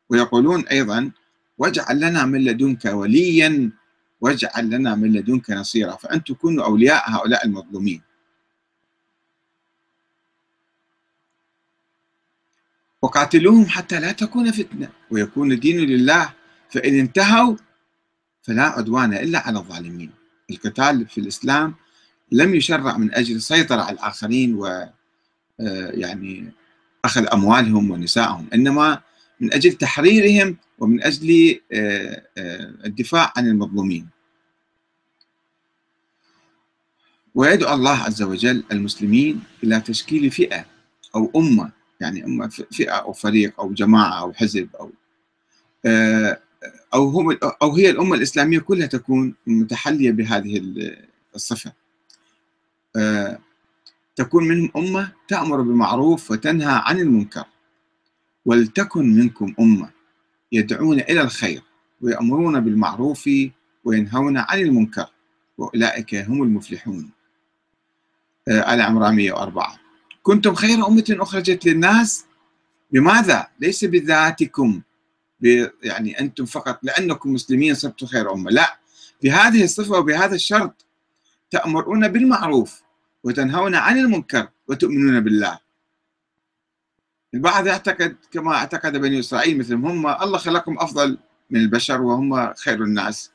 ويقولون 0.09 0.69
أيضا 0.69 1.11
واجعل 1.59 2.01
لنا 2.01 2.25
من 2.25 2.45
لدنك 2.45 2.85
وليا 2.85 3.71
واجعل 4.21 4.71
لنا 4.71 4.95
من 4.95 5.13
لدنك 5.13 5.51
نصيرا. 5.51 5.97
فأنتم 5.97 6.35
كونوا 6.35 6.65
أولياء 6.65 7.11
هؤلاء 7.11 7.47
المظلومين. 7.47 8.03
وقاتلوهم 13.03 13.67
حتى 13.67 14.01
لا 14.01 14.13
تكون 14.13 14.53
فتنة. 14.53 14.89
ويكون 15.11 15.53
الدين 15.53 15.81
لله 15.81 16.33
فإن 16.71 16.99
انتهوا 16.99 17.57
فلا 18.43 18.63
عدوان 18.63 19.15
إلا 19.15 19.39
على 19.39 19.59
الظالمين. 19.59 20.11
القتال 20.51 21.07
في 21.09 21.21
الإسلام 21.21 21.75
لم 22.33 22.55
يشرع 22.55 22.97
من 22.97 23.15
أجل 23.15 23.37
السيطرة 23.37 23.83
على 23.83 23.95
الآخرين 23.95 24.55
و 24.55 24.67
آه، 25.61 25.91
يعني 25.91 26.53
أخذ 27.05 27.27
أموالهم 27.33 27.91
ونسائهم. 27.91 28.47
إنما 28.55 29.01
من 29.41 29.55
أجل 29.55 29.73
تحريرهم 29.73 30.57
ومن 30.79 31.03
أجل 31.03 31.61
آه، 31.73 32.23
آه، 32.39 32.75
الدفاع 32.85 33.33
عن 33.37 33.47
المظلومين. 33.47 34.09
ويدعو 37.35 37.75
الله 37.75 38.03
عز 38.03 38.23
وجل 38.23 38.65
المسلمين 38.73 39.43
إلى 39.65 39.81
تشكيل 39.81 40.31
فئة 40.31 40.65
أو 41.15 41.31
أمة 41.37 41.71
يعني 42.01 42.25
أمة 42.25 42.49
فئة 42.49 42.91
أو 42.91 43.13
فريق 43.13 43.61
أو 43.61 43.73
جماعة 43.73 44.21
أو 44.21 44.33
حزب 44.33 44.69
أو 44.81 44.91
أو 46.95 47.09
هم 47.09 47.39
أو 47.63 47.77
هي 47.77 47.91
الأمة 47.91 48.15
الإسلامية 48.15 48.59
كلها 48.59 48.87
تكون 48.87 49.35
متحلية 49.47 50.11
بهذه 50.11 50.63
الصفة. 51.35 51.73
آه، 52.97 53.39
تكون 54.17 54.49
منهم 54.49 54.71
أمة 54.77 55.13
تأمر 55.29 55.63
بالمعروف 55.63 56.31
وتنهى 56.31 56.83
عن 56.85 56.99
المنكر. 56.99 57.45
ولتكن 58.45 59.15
منكم 59.15 59.55
أمة 59.61 59.91
يدعون 60.53 61.01
إلى 61.01 61.21
الخير 61.21 61.63
ويأمرون 62.01 62.61
بالمعروف 62.61 63.31
وينهون 63.85 64.39
عن 64.39 64.59
المنكر 64.59 65.07
وأولئك 65.59 66.15
هم 66.15 66.43
المفلحون. 66.43 67.11
آه، 68.49 68.75
آل 68.75 68.81
عمران 68.81 69.17
104 69.17 69.79
كنتم 70.23 70.55
خير 70.55 70.87
أمة 70.87 71.05
أخرجت 71.11 71.67
للناس؟ 71.67 72.25
بماذا؟ 72.91 73.47
ليس 73.61 73.85
بذاتكم. 73.85 74.83
يعني 75.83 76.21
أنتم 76.21 76.45
فقط 76.45 76.79
لأنكم 76.83 77.33
مسلمين 77.33 77.75
صرتوا 77.75 78.09
خير 78.09 78.33
أمة. 78.33 78.51
لا 78.51 78.79
بهذه 79.23 79.65
الصفة 79.65 79.99
وبهذا 79.99 80.35
الشرط 80.35 80.87
تأمرون 81.51 82.09
بالمعروف 82.09 82.84
وتنهون 83.25 83.75
عن 83.75 83.99
المنكر 83.99 84.49
وتؤمنون 84.69 85.21
بالله. 85.21 85.59
البعض 87.35 87.67
يعتقد 87.67 88.17
كما 88.33 88.55
اعتقد 88.55 88.97
بني 88.97 89.21
إسرائيل 89.21 89.59
مثلهم 89.59 89.87
هم 89.87 90.07
الله 90.23 90.39
خلقهم 90.39 90.79
أفضل 90.79 91.19
من 91.51 91.61
البشر 91.61 92.03
وهم 92.03 92.55
خير 92.55 92.83
الناس 92.85 93.31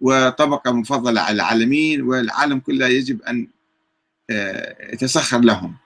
وطبقة 0.00 0.72
مفضلة 0.72 1.20
على 1.20 1.34
العالمين 1.34 2.02
والعالم 2.02 2.60
كله 2.60 2.86
يجب 2.86 3.22
أن 3.22 3.48
آه، 4.30 4.92
يتسخر 4.92 5.40
لهم. 5.40 5.76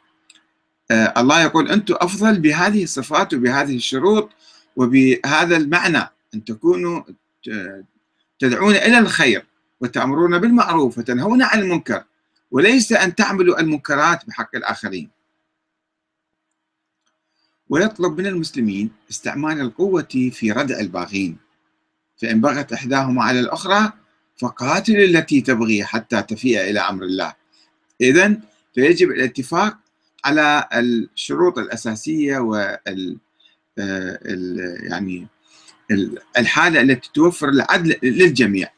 آه، 0.90 1.14
الله 1.16 1.42
يقول 1.42 1.68
أنتم 1.68 1.94
أفضل 1.98 2.40
بهذه 2.40 2.82
الصفات 2.82 3.34
وبهذه 3.34 3.76
الشروط 3.76 4.30
وبهذا 4.76 5.56
المعنى 5.56 6.02
أن 6.34 6.44
تكونوا 6.44 7.02
تدعون 8.38 8.74
إلى 8.74 8.98
الخير 8.98 9.46
وتأمرون 9.80 10.38
بالمعروف 10.38 10.98
وتنهون 10.98 11.42
عن 11.42 11.58
المنكر. 11.58 12.04
وليس 12.50 12.92
أن 12.92 13.14
تعملوا 13.14 13.60
المنكرات 13.60 14.26
بحق 14.26 14.56
الآخرين. 14.56 15.10
ويطلب 17.68 18.20
من 18.20 18.26
المسلمين 18.26 18.90
استعمال 19.10 19.60
القوة 19.60 20.30
في 20.32 20.52
ردع 20.52 20.80
الباغين. 20.80 21.36
فإن 22.22 22.40
بغت 22.40 22.72
إحداهما 22.72 23.24
على 23.24 23.40
الأخرى 23.40 23.92
فقاتل 24.38 24.96
التي 24.96 25.40
تبغي 25.40 25.84
حتى 25.84 26.22
تفيء 26.22 26.60
إلى 26.60 26.80
أمر 26.80 27.02
الله. 27.02 27.34
إذا 28.00 28.40
فيجب 28.74 29.10
الاتفاق 29.10 29.76
على 30.24 30.68
الشروط 30.74 31.58
الأساسية 31.58 32.38
وال 32.38 33.18
يعني 34.82 35.26
الحالة 36.38 36.80
التي 36.80 37.10
توفر 37.14 37.48
العدل 37.48 37.96
للجميع. 38.02 38.68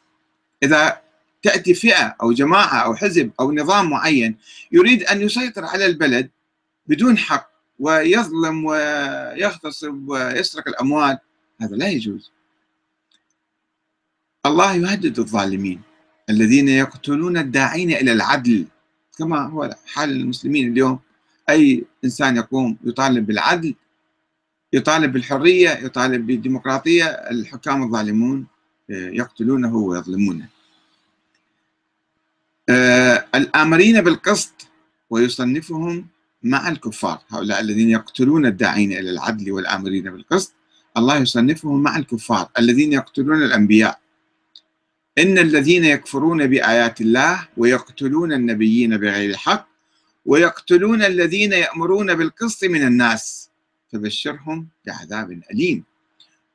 إذا 0.62 1.00
تأتي 1.42 1.74
فئة 1.74 2.16
أو 2.22 2.32
جماعة 2.32 2.78
أو 2.84 2.94
حزب 2.94 3.30
أو 3.40 3.52
نظام 3.52 3.90
معين 3.90 4.36
يريد 4.72 5.02
أن 5.02 5.22
يسيطر 5.22 5.64
على 5.64 5.86
البلد 5.86 6.30
بدون 6.86 7.18
حق 7.18 7.50
ويظلم 7.78 8.64
ويغتصب 8.64 10.08
ويسرق 10.08 10.68
الأموال. 10.68 11.18
هذا 11.60 11.76
لا 11.76 11.88
يجوز. 11.88 12.32
الله 14.46 14.74
يهدد 14.74 15.18
الظالمين 15.18 15.82
الذين 16.30 16.68
يقتلون 16.68 17.36
الداعين 17.36 17.90
إلى 17.90 18.12
العدل. 18.12 18.66
كما 19.18 19.42
هو 19.46 19.76
حال 19.86 20.10
المسلمين 20.10 20.72
اليوم. 20.72 20.98
أي 21.50 21.84
إنسان 22.04 22.36
يقوم 22.36 22.78
يطالب 22.84 23.26
بالعدل 23.26 23.74
يطالب 24.72 25.12
بالحرية 25.12 25.70
يطالب 25.70 26.26
بالديمقراطية 26.26 27.04
الحكام 27.04 27.82
الظالمون 27.82 28.46
يقتلونه 28.88 29.76
ويظلمونه. 29.76 30.48
الآمرين 33.34 34.00
بالقسط 34.00 34.66
ويصنفهم 35.10 36.06
مع 36.42 36.68
الكفار. 36.68 37.20
هؤلاء 37.28 37.60
الذين 37.60 37.90
يقتلون 37.90 38.46
الداعين 38.46 38.92
إلى 38.92 39.10
العدل 39.10 39.52
والآمرين 39.52 40.10
بالقسط 40.10 40.52
الله 40.96 41.16
يصنفهم 41.16 41.82
مع 41.82 41.96
الكفار. 41.96 42.48
الذين 42.58 42.92
يقتلون 42.92 43.42
الأنبياء. 43.42 44.00
إن 45.18 45.38
الذين 45.38 45.84
يكفرون 45.84 46.46
بآيات 46.46 47.00
الله 47.00 47.48
ويقتلون 47.56 48.32
النبيين 48.32 48.96
بغير 48.96 49.30
الحق 49.30 49.68
ويقتلون 50.26 51.02
الذين 51.02 51.52
يأمرون 51.52 52.14
بالقسط 52.14 52.64
من 52.64 52.86
الناس 52.86 53.50
فبشرهم 53.92 54.68
بعذاب 54.86 55.40
أليم. 55.52 55.84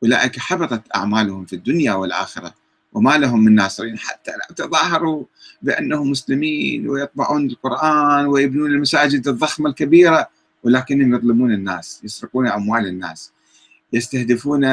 أولئك 0.04 0.39
حبطت 0.39 0.84
أعمالهم 0.95 1.45
في 1.45 1.54
الدنيا 1.54 1.93
والآخرة. 1.93 2.62
وما 2.93 3.17
لهم 3.17 3.43
من 3.43 3.56
ناصرين 3.56 3.97
حتى 3.97 4.32
لا. 4.32 4.56
تظاهروا 4.56 5.25
بأنهم 5.62 6.12
مسلمين 6.12 6.89
ويطبعون 6.89 7.45
القرآن 7.45 8.25
ويبنون 8.25 8.71
المساجد 8.71 9.27
الضخمة 9.27 9.69
الكبيرة 9.69 10.29
ولكنهم 10.63 11.15
يظلمون 11.15 11.53
الناس 11.53 12.01
يسرقون 12.03 12.47
أموال 12.47 12.88
الناس 12.88 13.32
يستهدفون 13.93 14.65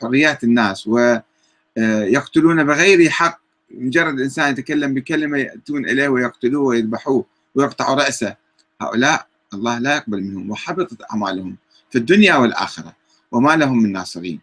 حريات 0.00 0.44
الناس 0.44 0.86
ويقتلون 0.86 2.64
بغير 2.64 3.10
حق. 3.10 3.42
مجرد 3.74 4.20
إنسان 4.20 4.50
يتكلم 4.52 4.94
بكلمة 4.94 5.38
يأتون 5.38 5.84
إليه 5.84 6.08
ويقتلوه 6.08 6.62
ويذبحوه 6.62 7.24
ويقطعوا 7.54 7.96
رأسه. 7.96 8.36
هؤلاء 8.80 9.26
الله 9.54 9.78
لا 9.78 9.96
يقبل 9.96 10.22
منهم 10.22 10.50
وحبطت 10.50 11.02
أعمالهم 11.10 11.56
في 11.90 11.98
الدنيا 11.98 12.36
والآخرة 12.36 12.96
وما 13.32 13.56
لهم 13.56 13.82
من 13.82 13.92
ناصرين. 13.92 14.40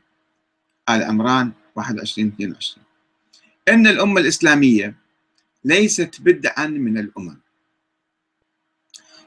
آل 0.89 1.03
عمران 1.03 1.51
21 1.75 2.27
22 2.27 2.88
إن 3.67 3.87
الأمة 3.87 4.21
الإسلامية 4.21 4.95
ليست 5.65 6.15
بدعا 6.21 6.67
من 6.67 6.97
الأمم 6.97 7.37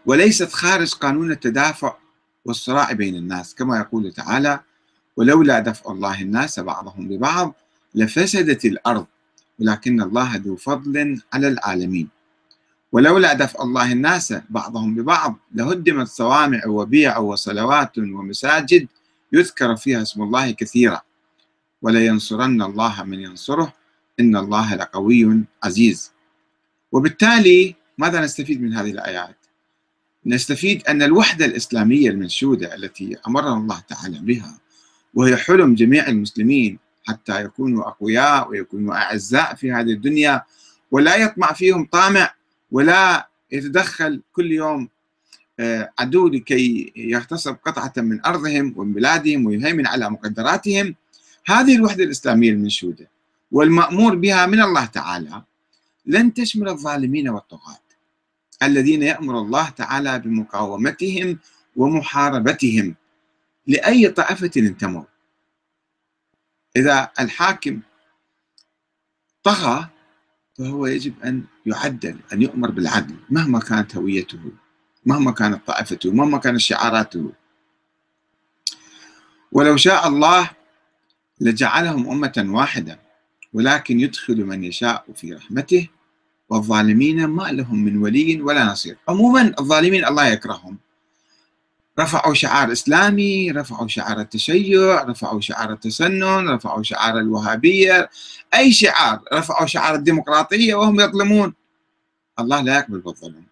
وليست 0.07 0.53
خارج 0.53 0.95
قانون 0.95 1.31
التدافع 1.31 1.97
والصراع 2.45 2.93
بين 2.93 3.17
الناس. 3.17 3.55
كما 3.55 3.79
يقول 3.79 4.13
تعالى 4.13 4.61
ولولا 5.17 5.59
دفع 5.61 5.91
الله 5.93 6.21
الناس 6.21 6.61
بعضهم 6.61 7.09
ببعض 7.09 7.55
لفسدت 7.95 8.65
الأرض 8.65 9.07
ولكن 9.59 10.03
الله 10.03 10.37
ذو 10.37 10.57
فضل 10.57 11.21
على 11.33 11.49
العالمين. 11.49 12.09
ولولا 12.93 13.33
دفع 13.33 13.63
الله 13.63 13.93
الناس 13.93 14.35
بعضهم 14.51 14.95
ببعض 14.95 15.37
لهدمت 15.55 16.09
صوامع 16.09 16.67
وبيع 16.67 17.19
وصلوات 17.19 17.99
ومساجد 17.99 18.89
يذكر 19.33 19.77
فيها 19.77 20.03
اسم 20.03 20.23
الله 20.23 20.51
كثيرا. 20.51 21.01
ولينصرن 21.83 22.63
الله 22.63 23.03
من 23.03 23.21
ينصره 23.21 23.73
إن 24.21 24.37
الله 24.37 24.75
لقوي 24.75 25.45
عزيز. 25.63 26.13
وبالتالي 26.93 27.75
ماذا 27.99 28.21
نستفيد 28.21 28.63
من 28.63 28.75
هذه 28.75 28.91
الآيات؟ 28.91 29.37
نستفيد 30.27 30.83
أن 30.89 31.03
الوحدة 31.03 31.45
الإسلامية 31.45 32.11
المنشودة 32.11 32.75
التي 32.75 33.17
أمرنا 33.29 33.55
الله 33.55 33.81
تعالى 33.89 34.19
بها 34.19 34.59
وهي 35.15 35.37
حلم 35.37 35.75
جميع 35.75 36.09
المسلمين 36.09 36.79
حتى 37.05 37.45
يكونوا 37.45 37.89
أقوياء 37.89 38.49
ويكونوا 38.51 38.95
أعزاء 38.95 39.55
في 39.55 39.73
هذه 39.73 39.93
الدنيا 39.93 40.43
ولا 40.91 41.17
يطمع 41.17 41.53
فيهم 41.53 41.85
طامع 41.93 42.35
ولا 42.71 43.29
يتدخل 43.53 44.23
كل 44.33 44.53
يوم 44.53 44.89
آه، 45.61 45.93
عدو 45.99 46.29
لكي 46.29 46.93
يغتصب 46.97 47.57
قطعة 47.67 47.93
من 47.97 48.27
أرضهم 48.27 48.75
ومن 48.77 48.93
بلادهم 48.93 49.47
ويهيمن 49.47 49.87
على 49.87 50.11
مقدراتهم. 50.11 50.95
هذه 51.47 51.77
الوحدة 51.77 52.05
الإسلامية 52.05 52.51
المنشودة. 52.51 53.09
والمأمور 53.53 54.15
بها 54.15 54.47
من 54.47 54.63
الله 54.63 54.85
تعالى 54.85 55.43
لن 56.07 56.35
تشمل 56.35 56.69
الظالمين 56.69 57.29
والطغاة 57.29 57.83
الذين 58.63 59.03
يأمر 59.03 59.39
الله 59.39 59.69
تعالى 59.69 60.19
بمقاومتهم 60.19 61.39
ومحاربتهم 61.77 62.95
لأي 63.67 64.09
طائفة 64.09 64.51
انتموا 64.57 65.05
إذا 66.77 67.11
الحاكم 67.21 67.81
طغى 69.43 69.89
فهو 70.59 70.87
يجب 70.87 71.15
أن 71.25 71.45
يعدل 71.67 72.19
أن 72.33 72.43
يؤمر 72.43 72.71
بالعدل 72.71 73.17
مهما 73.31 73.61
كانت 73.61 73.97
هويته 73.97 74.41
مهما 75.07 75.33
كانت 75.33 75.67
طائفته 75.67 76.13
مهما 76.13 76.39
كانت 76.39 76.61
شعاراته. 76.61 77.33
ولو 79.53 79.77
شاء 79.77 80.09
الله 80.09 80.51
لجعلهم 81.41 82.11
أمة 82.11 82.45
واحدة. 82.49 83.12
ولكن 83.53 84.01
يدخل 84.01 84.45
من 84.45 84.65
يشاء 84.65 85.05
في 85.17 85.35
رحمته 85.35 85.89
والظالمين 86.49 87.25
ما 87.27 87.43
لهم 87.43 87.85
من 87.85 87.97
ولي 87.97 88.43
ولا 88.43 88.65
نصير. 88.65 88.97
عموما 89.09 89.55
الظالمين 89.59 90.05
الله 90.05 90.27
يكرههم. 90.27 90.79
رفعوا 91.99 92.35
شعار 92.35 92.73
إسلامي 92.73 93.51
رفعوا 93.51 93.89
شعار 93.89 94.21
التشيع 94.21 95.03
رفعوا 95.03 95.41
شعار 95.41 95.73
التسنن 95.73 96.49
رفعوا 96.49 96.83
شعار 96.83 97.19
الوهابية 97.19 98.11
أي 98.55 98.73
شعار 98.73 99.21
رفعوا 99.33 99.67
شعار 99.67 99.95
الديمقراطية 99.95 100.75
وهم 100.75 101.01
يظلمون. 101.01 101.55
الله 102.39 102.61
لا 102.61 102.77
يقبل 102.77 103.01
بالظلم. 103.01 103.45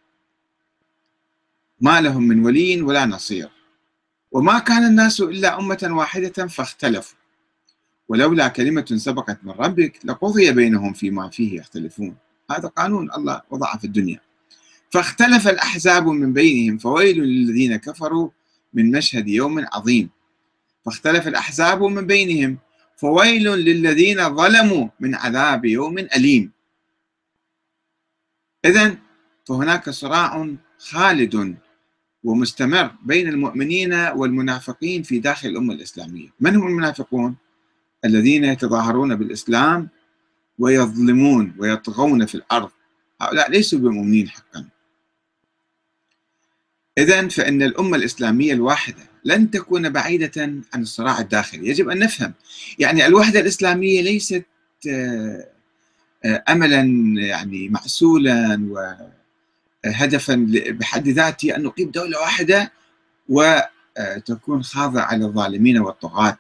ما 1.80 2.00
لهم 2.00 2.22
من 2.22 2.44
ولي 2.44 2.82
ولا 2.82 3.06
نصير. 3.06 3.48
وما 4.32 4.58
كان 4.58 4.84
الناس 4.84 5.20
إلا 5.20 5.58
أمة 5.58 5.88
واحدة 5.90 6.46
فاختلفوا. 6.46 7.19
ولولا 8.10 8.48
كلمة 8.48 8.86
سبقت 8.96 9.38
من 9.42 9.50
ربك 9.52 9.98
لقضي 10.04 10.52
بينهم 10.52 10.92
فيما 10.92 11.28
فيه 11.28 11.60
يختلفون. 11.60 12.16
هذا 12.50 12.68
قانون 12.68 13.10
الله 13.12 13.42
وضعه 13.50 13.78
في 13.78 13.84
الدنيا. 13.84 14.20
فاختلف 14.90 15.48
الأحزاب 15.48 16.06
من 16.08 16.32
بينهم 16.32 16.78
فويل 16.78 17.18
للذين 17.18 17.76
كفروا 17.76 18.30
من 18.74 18.90
مشهد 18.90 19.28
يوم 19.28 19.66
عظيم. 19.72 20.10
فاختلف 20.84 21.28
الأحزاب 21.28 21.82
من 21.82 22.06
بينهم 22.06 22.58
فويل 22.96 23.48
للذين 23.48 24.36
ظلموا 24.36 24.88
من 25.00 25.14
عذاب 25.14 25.64
يوم 25.64 25.98
أليم. 25.98 26.52
إذا 28.64 28.96
فهناك 29.48 29.90
صراع 29.90 30.48
خالد 30.78 31.56
ومستمر 32.24 32.90
بين 33.02 33.28
المؤمنين 33.28 33.94
والمنافقين 33.94 35.02
في 35.02 35.18
داخل 35.18 35.48
الأمة 35.48 35.74
الإسلامية. 35.74 36.28
من 36.40 36.56
هم 36.56 36.66
المنافقون؟ 36.66 37.36
الذين 38.04 38.44
يتظاهرون 38.44 39.14
بالإسلام 39.14 39.88
ويظلمون 40.58 41.54
ويطغون 41.58 42.26
في 42.26 42.34
الأرض. 42.34 42.70
هؤلاء 43.20 43.50
ليسوا 43.50 43.78
بمؤمنين 43.78 44.28
حقا. 44.28 44.68
إذا 46.98 47.28
فإن 47.28 47.62
الأمة 47.62 47.96
الإسلامية 47.96 48.52
الواحدة 48.52 49.10
لن 49.24 49.50
تكون 49.50 49.88
بعيدة 49.88 50.42
عن 50.74 50.82
الصراع 50.82 51.20
الداخلي. 51.20 51.68
يجب 51.68 51.88
أن 51.88 51.98
نفهم. 51.98 52.34
يعني 52.78 53.06
الوحدة 53.06 53.40
الإسلامية 53.40 54.02
ليست 54.02 54.44
آه، 54.88 55.46
آه، 56.24 56.44
أملا 56.48 56.80
يعني 57.20 57.68
معسولا 57.68 58.68
وهدفا 59.84 60.46
بحد 60.68 61.08
ذاته 61.08 61.56
أن 61.56 61.62
نقيم 61.62 61.90
دولة 61.90 62.20
واحدة 62.20 62.72
وتكون 63.28 64.62
خاضعة 64.62 65.14
للظالمين 65.14 65.78
والطغاة. 65.78 66.38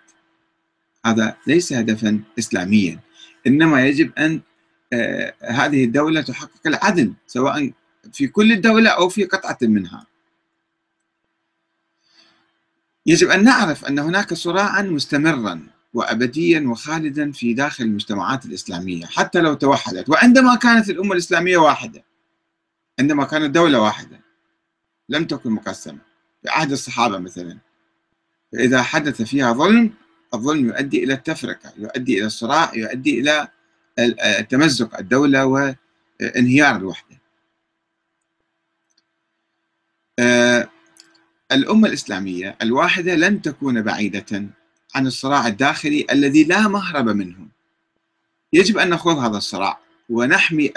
هذا 1.06 1.36
ليس 1.46 1.72
هدفا 1.72 2.20
إسلاميا 2.38 3.00
إنما 3.46 3.86
يجب 3.86 4.12
أن 4.18 4.40
آه، 4.92 5.34
هذه 5.40 5.84
الدولة 5.84 6.20
تحقق 6.20 6.66
العدل 6.66 7.12
سواء 7.26 7.72
في 8.12 8.26
كل 8.26 8.52
الدولة 8.52 8.90
أو 8.90 9.08
في 9.08 9.24
قطعة 9.24 9.58
منها. 9.62 10.06
يجب 13.06 13.28
أن 13.28 13.44
نعرف 13.44 13.84
أن 13.84 13.98
هناك 13.98 14.34
صراعا 14.34 14.82
مستمرا 14.82 15.66
وأبديا 15.94 16.60
وخالدا 16.68 17.32
في 17.32 17.54
داخل 17.54 17.84
المجتمعات 17.84 18.46
الإسلامية 18.46 19.06
حتى 19.06 19.40
لو 19.40 19.54
توحدت. 19.54 20.08
وعندما 20.08 20.54
كانت 20.54 20.90
الأمة 20.90 21.12
الإسلامية 21.12 21.58
واحدة 21.58 22.04
عندما 23.00 23.24
كانت 23.24 23.54
دولة 23.54 23.80
واحدة 23.80 24.20
لم 25.08 25.24
تكن 25.24 25.50
مقسمة. 25.50 25.98
في 26.42 26.48
عهد 26.48 26.72
الصحابة 26.72 27.18
مثلا 27.18 27.58
فإذا 28.52 28.82
حدث 28.82 29.22
فيها 29.22 29.52
ظلم 29.52 29.92
الظلم 30.34 30.66
يؤدي 30.66 31.04
إلى 31.04 31.14
التفرقة 31.14 31.72
يؤدي 31.78 32.18
إلى 32.18 32.26
الصراع 32.26 32.74
يؤدي 32.74 33.20
إلى 33.20 33.48
تمزق 34.50 34.98
الدولة 34.98 35.46
وانهيار 35.46 36.76
الوحدة. 36.76 37.20
آه، 40.18 40.68
الأمة 41.52 41.88
الإسلامية 41.88 42.56
الواحدة 42.62 43.14
لن 43.14 43.42
تكون 43.42 43.82
بعيدة 43.82 44.46
عن 44.94 45.06
الصراع 45.06 45.46
الداخلي 45.46 46.06
الذي 46.12 46.44
لا 46.44 46.68
مهرب 46.68 47.08
منه. 47.08 47.48
يجب 48.52 48.78
أن 48.78 48.90
نخوض 48.90 49.18
هذا 49.18 49.36
الصراع 49.36 49.80
ونحمي 50.08 50.72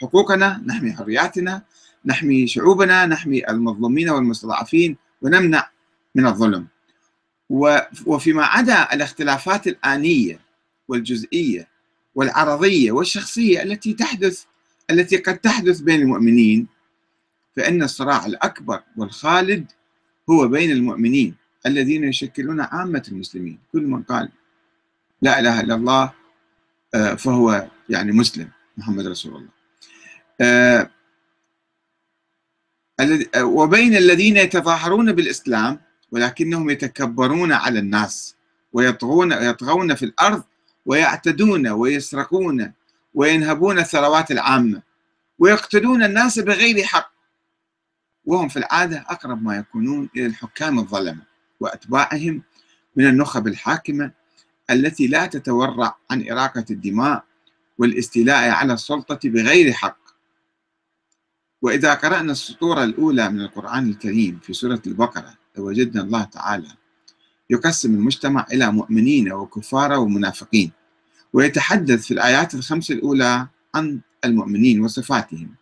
حقوقنا 0.00 0.62
نحمي 0.66 0.92
حرياتنا 0.92 1.62
نحمي 2.04 2.46
شعوبنا 2.46 3.06
نحمي 3.06 3.48
المظلومين 3.48 4.10
والمستضعفين 4.10 4.96
ونمنع 5.22 5.70
من 6.14 6.26
الظلم. 6.26 6.66
وفيما 8.06 8.44
عدا 8.44 8.94
الاختلافات 8.94 9.66
الآنية 9.66 10.40
والجزئية 10.88 11.68
والعرضية 12.14 12.92
والشخصية 12.92 13.62
التي 13.62 13.92
تحدث 13.92 14.44
التي 14.90 15.16
قد 15.16 15.38
تحدث 15.38 15.80
بين 15.80 16.00
المؤمنين 16.00 16.66
فإن 17.56 17.82
الصراع 17.82 18.26
الأكبر 18.26 18.82
والخالد 18.96 19.72
هو 20.30 20.48
بين 20.48 20.70
المؤمنين 20.70 21.34
الذين 21.66 22.04
يشكلون 22.04 22.60
عامة 22.60 23.04
المسلمين. 23.08 23.58
كل 23.72 23.82
من 23.82 24.02
قال 24.02 24.28
لا 25.22 25.40
إله 25.40 25.60
إلا 25.60 25.74
الله 25.74 26.12
آه، 26.94 27.14
فهو 27.14 27.68
يعني 27.88 28.12
مسلم 28.12 28.48
محمد 28.76 29.06
رسول 29.06 29.36
الله. 29.36 29.48
آه، 30.40 30.90
آه، 33.34 33.44
وبين 33.44 33.96
الذين 33.96 34.36
يتظاهرون 34.36 35.12
بالإسلام 35.12 35.80
ولكنهم 36.12 36.70
يتكبرون 36.70 37.52
على 37.52 37.78
الناس 37.78 38.36
ويطغون 38.72 39.32
يطغون 39.32 39.94
في 39.94 40.04
الأرض 40.04 40.42
ويعتدون 40.86 41.68
ويسرقون 41.68 42.72
وينهبون 43.14 43.78
الثروات 43.78 44.30
العامة 44.30 44.82
ويقتلون 45.38 46.02
الناس 46.02 46.38
بغير 46.38 46.84
حق. 46.84 47.12
وهم 48.24 48.48
في 48.48 48.58
العادة 48.58 49.04
أقرب 49.08 49.42
ما 49.42 49.56
يكونون 49.56 50.08
إلى 50.16 50.26
الحكام 50.26 50.78
الظلمة 50.78 51.22
وأتباعهم 51.60 52.42
من 52.96 53.06
النخب 53.06 53.46
الحاكمة 53.46 54.10
التي 54.70 55.06
لا 55.06 55.26
تتورع 55.26 55.96
عن 56.10 56.30
إراقة 56.30 56.64
الدماء 56.70 57.24
والاستيلاء 57.78 58.50
على 58.50 58.72
السلطة 58.72 59.18
بغير 59.24 59.72
حق. 59.72 59.98
وإذا 61.62 61.94
قرأنا 61.94 62.32
السطور 62.32 62.82
الأولى 62.82 63.28
من 63.28 63.40
القرآن 63.40 63.88
الكريم 63.88 64.40
في 64.42 64.52
سورة 64.52 64.82
البقرة 64.86 65.41
لوجدنا 65.58 66.02
الله 66.02 66.24
تعالى 66.24 66.68
يقسم 67.50 67.94
المجتمع 67.94 68.46
إلى 68.52 68.72
مؤمنين 68.72 69.32
وكفار 69.32 69.92
ومنافقين 69.92 70.70
ويتحدث 71.32 72.06
في 72.06 72.14
الآيات 72.14 72.54
الخمس 72.54 72.90
الأولى 72.90 73.46
عن 73.74 74.00
المؤمنين 74.24 74.80
وصفاتهم 74.84 75.54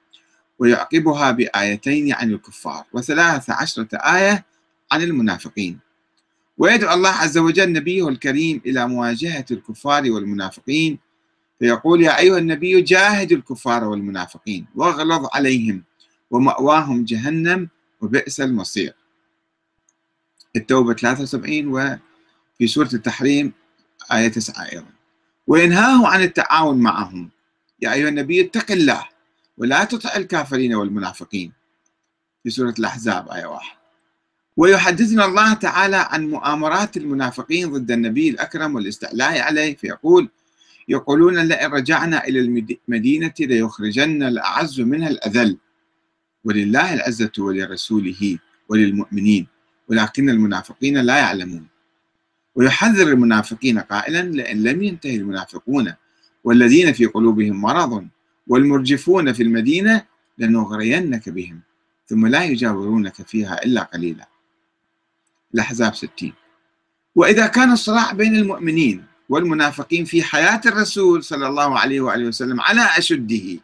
ويعقبها 0.58 1.30
بآيتين 1.30 2.12
عن 2.12 2.30
الكفار 2.30 2.84
وثلاث 2.92 3.50
عشرة 3.50 3.88
آية 3.96 4.44
عن 4.92 5.02
المنافقين. 5.02 5.78
ويدعو 6.58 6.94
الله 6.94 7.10
عز 7.10 7.38
وجل 7.38 7.72
نبيه 7.72 8.08
الكريم 8.08 8.60
إلى 8.66 8.88
مواجهة 8.88 9.44
الكفار 9.50 10.10
والمنافقين 10.10 10.98
فيقول 11.58 12.02
يا 12.02 12.18
أيها 12.18 12.38
النبي 12.38 12.80
جاهد 12.80 13.32
الكفار 13.32 13.84
والمنافقين 13.84 14.66
واغلظ 14.74 15.26
عليهم 15.34 15.82
ومأواهم 16.30 17.04
جهنم 17.04 17.68
وبئس 18.00 18.40
المصير. 18.40 18.94
التوبة 20.56 20.94
73 20.94 21.66
وفي 21.66 22.66
سورة 22.66 22.88
التحريم 22.94 23.52
آية 24.12 24.28
9 24.28 24.62
أيضا. 24.72 24.86
وينهاه 25.46 26.06
عن 26.08 26.22
التعاون 26.22 26.78
معهم. 26.78 27.30
يا 27.82 27.92
أيها 27.92 28.08
النبي 28.08 28.40
اتق 28.40 28.70
الله 28.70 29.04
ولا 29.58 29.84
تطع 29.84 30.16
الكافرين 30.16 30.74
والمنافقين. 30.74 31.52
في 32.42 32.50
سورة 32.50 32.74
الأحزاب 32.78 33.28
آية 33.28 33.46
واحد. 33.46 33.76
ويحدثنا 34.56 35.24
الله 35.24 35.52
تعالى 35.52 35.96
عن 35.96 36.30
مؤامرات 36.30 36.96
المنافقين 36.96 37.72
ضد 37.72 37.90
النبي 37.90 38.28
الأكرم 38.28 38.74
والاستعلاء 38.74 39.40
عليه 39.40 39.76
فيقول 39.76 40.28
يقولون 40.88 41.38
لئن 41.38 41.70
رجعنا 41.70 42.24
إلى 42.24 42.64
المدينة 42.88 43.34
ليخرجن 43.40 44.22
الأعز 44.22 44.80
منها 44.80 45.08
الأذل. 45.08 45.58
ولله 46.44 46.94
العزة 46.94 47.32
ولرسوله 47.38 48.38
وللمؤمنين. 48.68 49.46
ولكن 49.90 50.30
المنافقين 50.30 50.98
لا 50.98 51.18
يعلمون. 51.18 51.66
ويحذر 52.54 53.08
المنافقين 53.08 53.78
قائلا 53.78 54.22
لئن 54.22 54.62
لم 54.62 54.82
ينتهي 54.82 55.16
المنافقون 55.16 55.94
والذين 56.44 56.92
في 56.92 57.06
قلوبهم 57.06 57.60
مرض 57.60 58.08
والمرجفون 58.46 59.32
في 59.32 59.42
المدينة 59.42 60.04
لنغرينك 60.38 61.28
بهم 61.28 61.60
ثم 62.06 62.26
لا 62.26 62.44
يجاورونك 62.44 63.14
فيها 63.26 63.64
إلا 63.64 63.82
قليلا. 63.82 64.28
الأحزاب 65.54 65.94
60 65.94 66.32
وإذا 67.14 67.46
كان 67.46 67.72
الصراع 67.72 68.12
بين 68.12 68.36
المؤمنين 68.36 69.04
والمنافقين 69.28 70.04
في 70.04 70.22
حياة 70.22 70.60
الرسول 70.66 71.24
صلى 71.24 71.48
الله 71.48 71.78
عليه 71.78 72.00
وآله 72.00 72.26
وسلم 72.26 72.60
على 72.60 72.88
أشده 72.98 73.60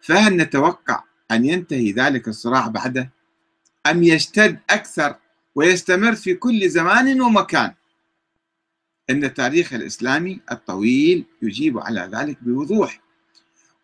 فهل 0.00 0.36
نتوقع 0.36 1.02
أن 1.30 1.44
ينتهي 1.44 1.92
ذلك 1.92 2.28
الصراع 2.28 2.66
بعده؟ 2.66 3.10
أم 3.86 4.02
يشتد 4.02 4.58
أكثر 4.70 5.16
ويستمر 5.56 6.14
في 6.14 6.34
كل 6.34 6.68
زمان 6.68 7.20
ومكان. 7.20 7.74
إن 9.10 9.24
التاريخ 9.24 9.72
الإسلامي 9.72 10.40
الطويل 10.52 11.24
يجيب 11.42 11.78
على 11.78 12.10
ذلك 12.12 12.38
بوضوح 12.42 13.00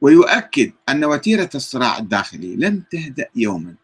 ويؤكد 0.00 0.72
أن 0.88 1.04
وتيرة 1.04 1.50
الصراع 1.54 1.98
الداخلي 1.98 2.56
لم 2.56 2.82
تهدأ 2.90 3.28
يوما. 3.36 3.74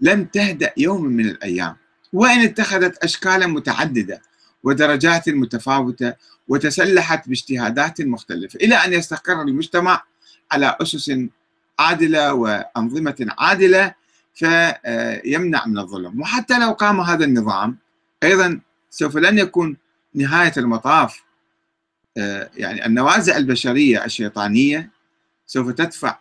لم 0.00 0.24
تهدأ 0.24 0.72
يوما 0.76 1.08
من 1.08 1.26
الأيام. 1.26 1.76
وإن 2.12 2.40
اتخذت 2.40 3.04
أشكالا 3.04 3.46
متعددة 3.46 4.22
ودرجات 4.62 5.28
متفاوتة 5.28 6.14
وتسلحت 6.48 7.28
باجتهادات 7.28 8.00
مختلفة 8.00 8.56
إلى 8.62 8.74
أن 8.74 8.92
يستقر 8.92 9.42
المجتمع 9.42 10.02
على 10.52 10.76
أسس 10.80 11.12
عادلة 11.78 12.34
وأنظمة 12.34 13.26
عادلة 13.38 13.94
فيمنع 14.36 15.66
من 15.66 15.78
الظلم. 15.78 16.20
وحتى 16.20 16.58
لو 16.58 16.72
قام 16.72 17.00
هذا 17.00 17.24
النظام 17.24 17.76
أيضا 18.22 18.60
سوف 18.90 19.16
لن 19.16 19.38
يكون 19.38 19.76
نهاية 20.14 20.52
المطاف 20.56 21.22
آه، 22.18 22.50
يعني 22.56 22.86
النوازع 22.86 23.36
البشرية 23.36 24.04
الشيطانية 24.04 24.90
سوف 25.46 25.70
تدفع 25.70 26.18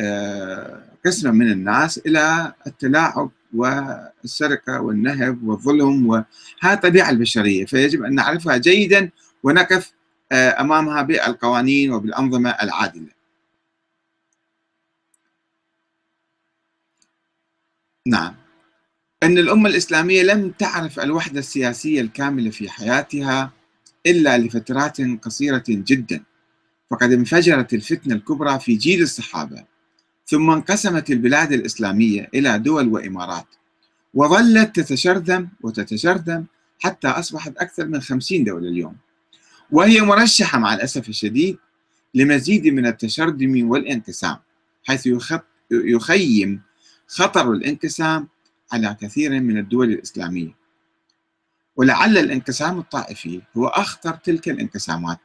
آه، 0.00 0.82
قسما 1.06 1.30
من 1.30 1.52
الناس 1.52 1.98
إلى 1.98 2.52
التلاعب 2.66 3.30
والسرقة 3.54 4.80
والنهب 4.80 5.42
والظلم 5.42 6.06
وهذه 6.06 6.24
الطبيعة 6.72 7.10
البشرية. 7.10 7.66
فيجب 7.66 8.04
أن 8.04 8.14
نعرفها 8.14 8.56
جيدا 8.56 9.10
ونقف 9.42 9.92
آه، 10.32 10.60
أمامها 10.60 11.02
بالقوانين 11.02 11.92
وبالأنظمة 11.92 12.50
العادلة. 12.50 13.21
نعم. 18.06 18.34
أن 19.22 19.38
الأمة 19.38 19.68
الإسلامية 19.68 20.22
لم 20.22 20.50
تعرف 20.50 21.00
الوحدة 21.00 21.38
السياسية 21.38 22.00
الكاملة 22.00 22.50
في 22.50 22.70
حياتها 22.70 23.52
إلا 24.06 24.38
لفترات 24.38 25.00
قصيرة 25.00 25.64
جدا 25.68 26.22
فقد 26.90 27.12
انفجرت 27.12 27.74
الفتنة 27.74 28.14
الكبرى 28.14 28.60
في 28.60 28.74
جيل 28.74 29.02
الصحابة 29.02 29.64
ثم 30.26 30.50
انقسمت 30.50 31.10
البلاد 31.10 31.52
الإسلامية 31.52 32.28
إلى 32.34 32.58
دول 32.58 32.88
وإمارات 32.88 33.46
وظلت 34.14 34.80
تتشرذم 34.80 35.48
وتتشرذم 35.60 36.44
حتى 36.80 37.08
أصبحت 37.08 37.56
أكثر 37.56 37.86
من 37.86 38.00
خمسين 38.00 38.44
دولة 38.44 38.68
اليوم. 38.68 38.96
وهي 39.70 40.00
مرشحة 40.00 40.58
مع 40.58 40.74
الأسف 40.74 41.08
الشديد 41.08 41.58
لمزيد 42.14 42.66
من 42.66 42.86
التشرذم 42.86 43.70
والانقسام 43.70 44.36
حيث 44.84 45.08
يخيم 45.70 46.62
خطر 47.12 47.52
الانقسام 47.52 48.28
على 48.72 48.96
كثير 49.00 49.40
من 49.40 49.58
الدول 49.58 49.90
الإسلامية. 49.92 50.56
ولعل 51.76 52.18
الانقسام 52.18 52.78
الطائفي 52.78 53.40
هو 53.56 53.66
أخطر 53.66 54.14
تلك 54.14 54.48
الانقسامات. 54.48 55.18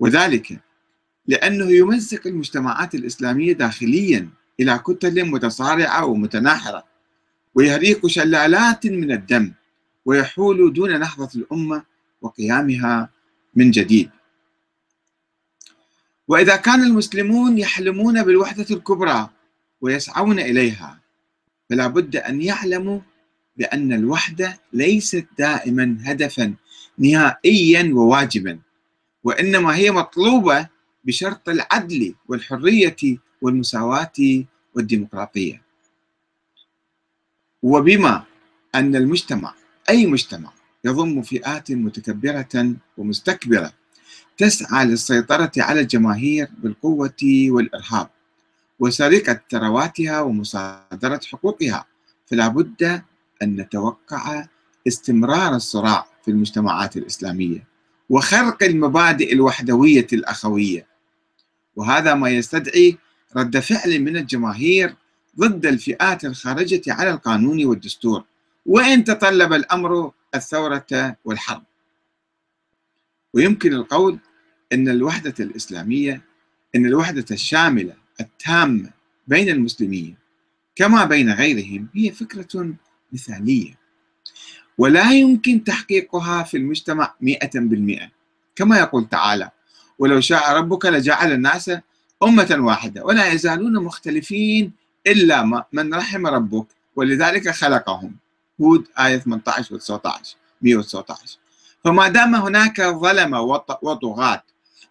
وذلك 0.00 0.60
لأنه 1.26 1.70
يمزق 1.70 2.26
المجتمعات 2.26 2.94
الإسلامية 2.94 3.52
داخليا 3.52 4.28
إلى 4.60 4.78
كتل 4.78 5.24
متصارعة 5.24 6.04
ومتناحرة 6.04 6.84
ويهريق 7.54 8.06
شلالات 8.06 8.86
من 8.86 9.12
الدم 9.12 9.52
ويحول 10.04 10.72
دون 10.72 11.00
نهضة 11.00 11.30
الأمة 11.34 11.84
وقيامها 12.22 13.10
من 13.54 13.70
جديد. 13.70 14.10
وإذا 16.28 16.56
كان 16.56 16.82
المسلمون 16.82 17.58
يحلمون 17.58 18.22
بالوحدة 18.22 18.66
الكبرى 18.70 19.30
ويسعون 19.80 20.38
إليها 20.38 21.03
فلا 21.70 21.86
بد 21.86 22.16
أن 22.16 22.42
يعلموا 22.42 23.00
بأن 23.56 23.92
الوحدة 23.92 24.60
ليست 24.72 25.26
دائما 25.38 25.98
هدفا 26.04 26.54
نهائيا 26.98 27.90
وواجبا 27.94 28.58
وإنما 29.24 29.76
هي 29.76 29.90
مطلوبة 29.90 30.68
بشرط 31.04 31.48
العدل 31.48 32.14
والحرية 32.28 32.96
والمساواة 33.42 34.44
والديمقراطية. 34.74 35.62
وبما 37.62 38.24
أن 38.74 38.96
المجتمع 38.96 39.54
أي 39.90 40.06
مجتمع 40.06 40.52
يضم 40.84 41.22
فئات 41.22 41.72
متكبرة 41.72 42.74
ومستكبرة 42.98 43.72
تسعى 44.38 44.84
للسيطرة 44.86 45.52
على 45.58 45.80
الجماهير 45.80 46.48
بالقوة 46.58 47.46
والإرهاب. 47.48 48.08
وسرقة 48.78 49.40
ثرواتها 49.50 50.20
ومصادرة 50.20 51.20
حقوقها 51.32 51.86
فلا 52.26 52.48
بد 52.48 53.02
أن 53.42 53.56
نتوقع 53.56 54.46
استمرار 54.88 55.54
الصراع 55.54 56.06
في 56.24 56.30
المجتمعات 56.30 56.96
الإسلامية 56.96 57.66
وخرق 58.10 58.62
المبادئ 58.62 59.32
الوحدوية 59.32 60.06
الأخوية. 60.12 60.86
وهذا 61.76 62.14
ما 62.14 62.28
يستدعي 62.30 62.98
رد 63.36 63.58
فعل 63.58 64.00
من 64.00 64.16
الجماهير 64.16 64.96
ضد 65.38 65.66
الفئات 65.66 66.24
الخارجة 66.24 66.82
على 66.88 67.10
القانون 67.10 67.64
والدستور 67.64 68.24
وإن 68.66 69.04
تطلب 69.04 69.52
الأمر 69.52 70.12
الثورة 70.34 71.16
والحرب. 71.24 71.62
ويمكن 73.34 73.72
القول 73.72 74.18
أن 74.72 74.88
الوحدة 74.88 75.34
الإسلامية 75.40 76.22
أن 76.76 76.86
الوحدة 76.86 77.24
الشاملة 77.30 78.03
التامة 78.20 78.90
بين 79.28 79.48
المسلمين 79.48 80.16
كما 80.76 81.04
بين 81.04 81.32
غيرهم 81.32 81.88
هي 81.94 82.10
فكرة 82.10 82.74
مثالية. 83.12 83.78
ولا 84.78 85.12
يمكن 85.12 85.64
تحقيقها 85.64 86.42
في 86.42 86.56
المجتمع 86.56 87.14
مئة 87.20 87.60
بالمئة. 87.60 88.10
كما 88.56 88.78
يقول 88.78 89.08
تعالى 89.08 89.50
ولو 89.98 90.20
شاء 90.20 90.56
ربك 90.56 90.86
لجعل 90.86 91.32
الناس 91.32 91.70
أمة 92.22 92.56
واحدة 92.58 93.04
ولا 93.04 93.32
يزالون 93.32 93.84
مختلفين 93.84 94.72
إلا 95.06 95.64
من 95.72 95.94
رحم 95.94 96.26
ربك 96.26 96.66
ولذلك 96.96 97.48
خلقهم. 97.50 98.16
هود 98.60 98.88
آية 98.98 99.18
18 99.18 99.74
و 99.74 99.78
19 99.78 100.36
119 100.62 101.38
فما 101.84 102.08
دام 102.08 102.34
هناك 102.34 102.82
ظلمة 102.82 103.40
وطغاة 103.82 104.42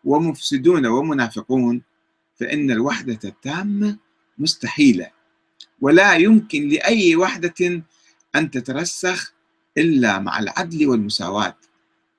ومفسدون 0.04 0.86
ومنافقون 0.86 1.82
فإن 2.40 2.72
الوحدة 2.72 3.20
التامة 3.24 3.98
مستحيلة. 4.38 5.08
ولا 5.82 6.14
يمكن 6.14 6.68
لأي 6.68 7.16
وحدة 7.16 7.84
أن 8.36 8.52
تترسخ 8.52 9.34
إلا 9.78 10.20
مع 10.20 10.40
العدل 10.40 10.88
والمساواة. 10.88 11.58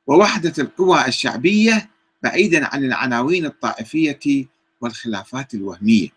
ووحدة 0.06 0.52
القوى 0.58 1.06
الشعبية 1.08 1.90
بعيدا 2.22 2.66
عن 2.66 2.84
العناوين 2.84 3.46
الطائفية 3.46 4.46
والخلافات 4.80 5.54
الوهمية. 5.54 6.08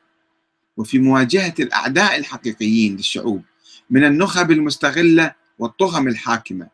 وفي 0.77 0.99
مواجهة 0.99 1.53
الأعداء 1.59 2.17
الحقيقيين 2.17 2.95
للشعوب 2.95 3.41
من 3.89 4.03
النخب 4.03 4.51
المستغلة 4.51 5.35
والطغم 5.59 6.07
الحاكمة. 6.07 6.67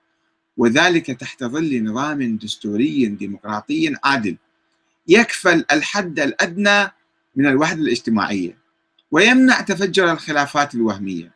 وذلك 0.58 1.06
تحت 1.06 1.44
ظل 1.44 1.84
نظام 1.84 2.38
دستوري 2.38 3.06
ديمقراطي 3.06 3.96
عادل. 4.04 4.38
يكفل 5.08 5.66
الحد 5.72 6.20
الأدنى 6.20 6.92
من 7.36 7.48
الوحدة 7.48 7.82
الاجتماعية 7.82 8.58
ويمنع 9.12 9.62
تفجر 9.62 10.12
الخلافات 10.12 10.76
الوهمية 10.76 11.32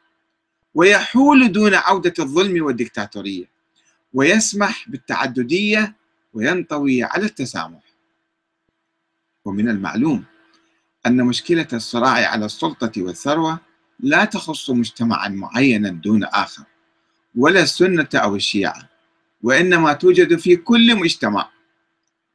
ويحول 0.74 1.52
دون 1.52 1.74
عودة 1.74 2.14
الظلم 2.20 2.66
والدكتاتورية 2.66 3.46
ويسمح 4.14 4.90
بالتعددية 4.90 5.96
وينطوي 6.34 7.04
على 7.04 7.26
التسامح. 7.26 7.82
ومن 9.46 9.70
المعلوم 9.70 10.24
أن 11.06 11.24
مشكلة 11.24 11.68
الصراع 11.74 12.28
على 12.30 12.46
السلطة 12.46 12.92
والثروة 12.98 13.60
لا 14.00 14.26
تخص 14.26 14.70
مجتمعا 14.70 15.28
معينا 15.28 15.90
دون 15.90 16.24
آخر 16.24 16.64
ولا 17.36 17.64
السنة 17.64 18.10
أو 18.16 18.36
الشيعة 18.36 18.90
وإنما 19.44 19.94
توجد 19.94 20.36
في 20.36 20.56
كل 20.56 20.96
مجتمع. 20.96 21.50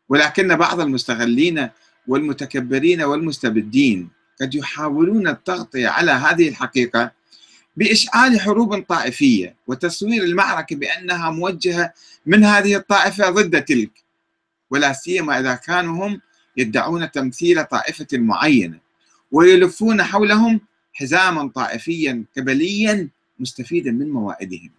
ولكن 0.09 0.57
بعض 0.57 0.81
المستغلين 0.81 1.69
والمتكبرين 2.09 3.03
والمستبدين. 3.03 4.09
قد 4.41 4.55
يحاولون 4.55 5.29
التغطية 5.29 5.89
على 5.89 6.11
هذه 6.11 6.49
الحقيقة 6.49 7.13
بإشعال 7.77 8.41
حروب 8.41 8.83
طائفية 8.83 9.57
وتصوير 9.67 10.25
المعركة 10.25 10.77
بأنها 10.77 11.31
موجهة 11.31 11.93
من 12.27 12.45
هذه 12.45 12.77
الطائفة 12.77 13.31
ضد 13.31 13.65
تلك. 13.65 13.91
ولا 14.71 14.93
سيما 14.93 15.41
إذا 15.41 15.55
كانوا 15.55 16.07
هم 16.07 16.21
يدعون 16.57 17.11
تمثيل 17.11 17.65
طائفة 17.65 18.07
معينة 18.13 18.79
ويلفون 19.33 20.03
حولهم 20.03 20.61
حزاما 20.93 21.49
طائفيا 21.49 22.25
قبليا 22.37 23.09
مستفيدا 23.39 23.91
من 23.91 24.11
موائدهم. 24.11 24.71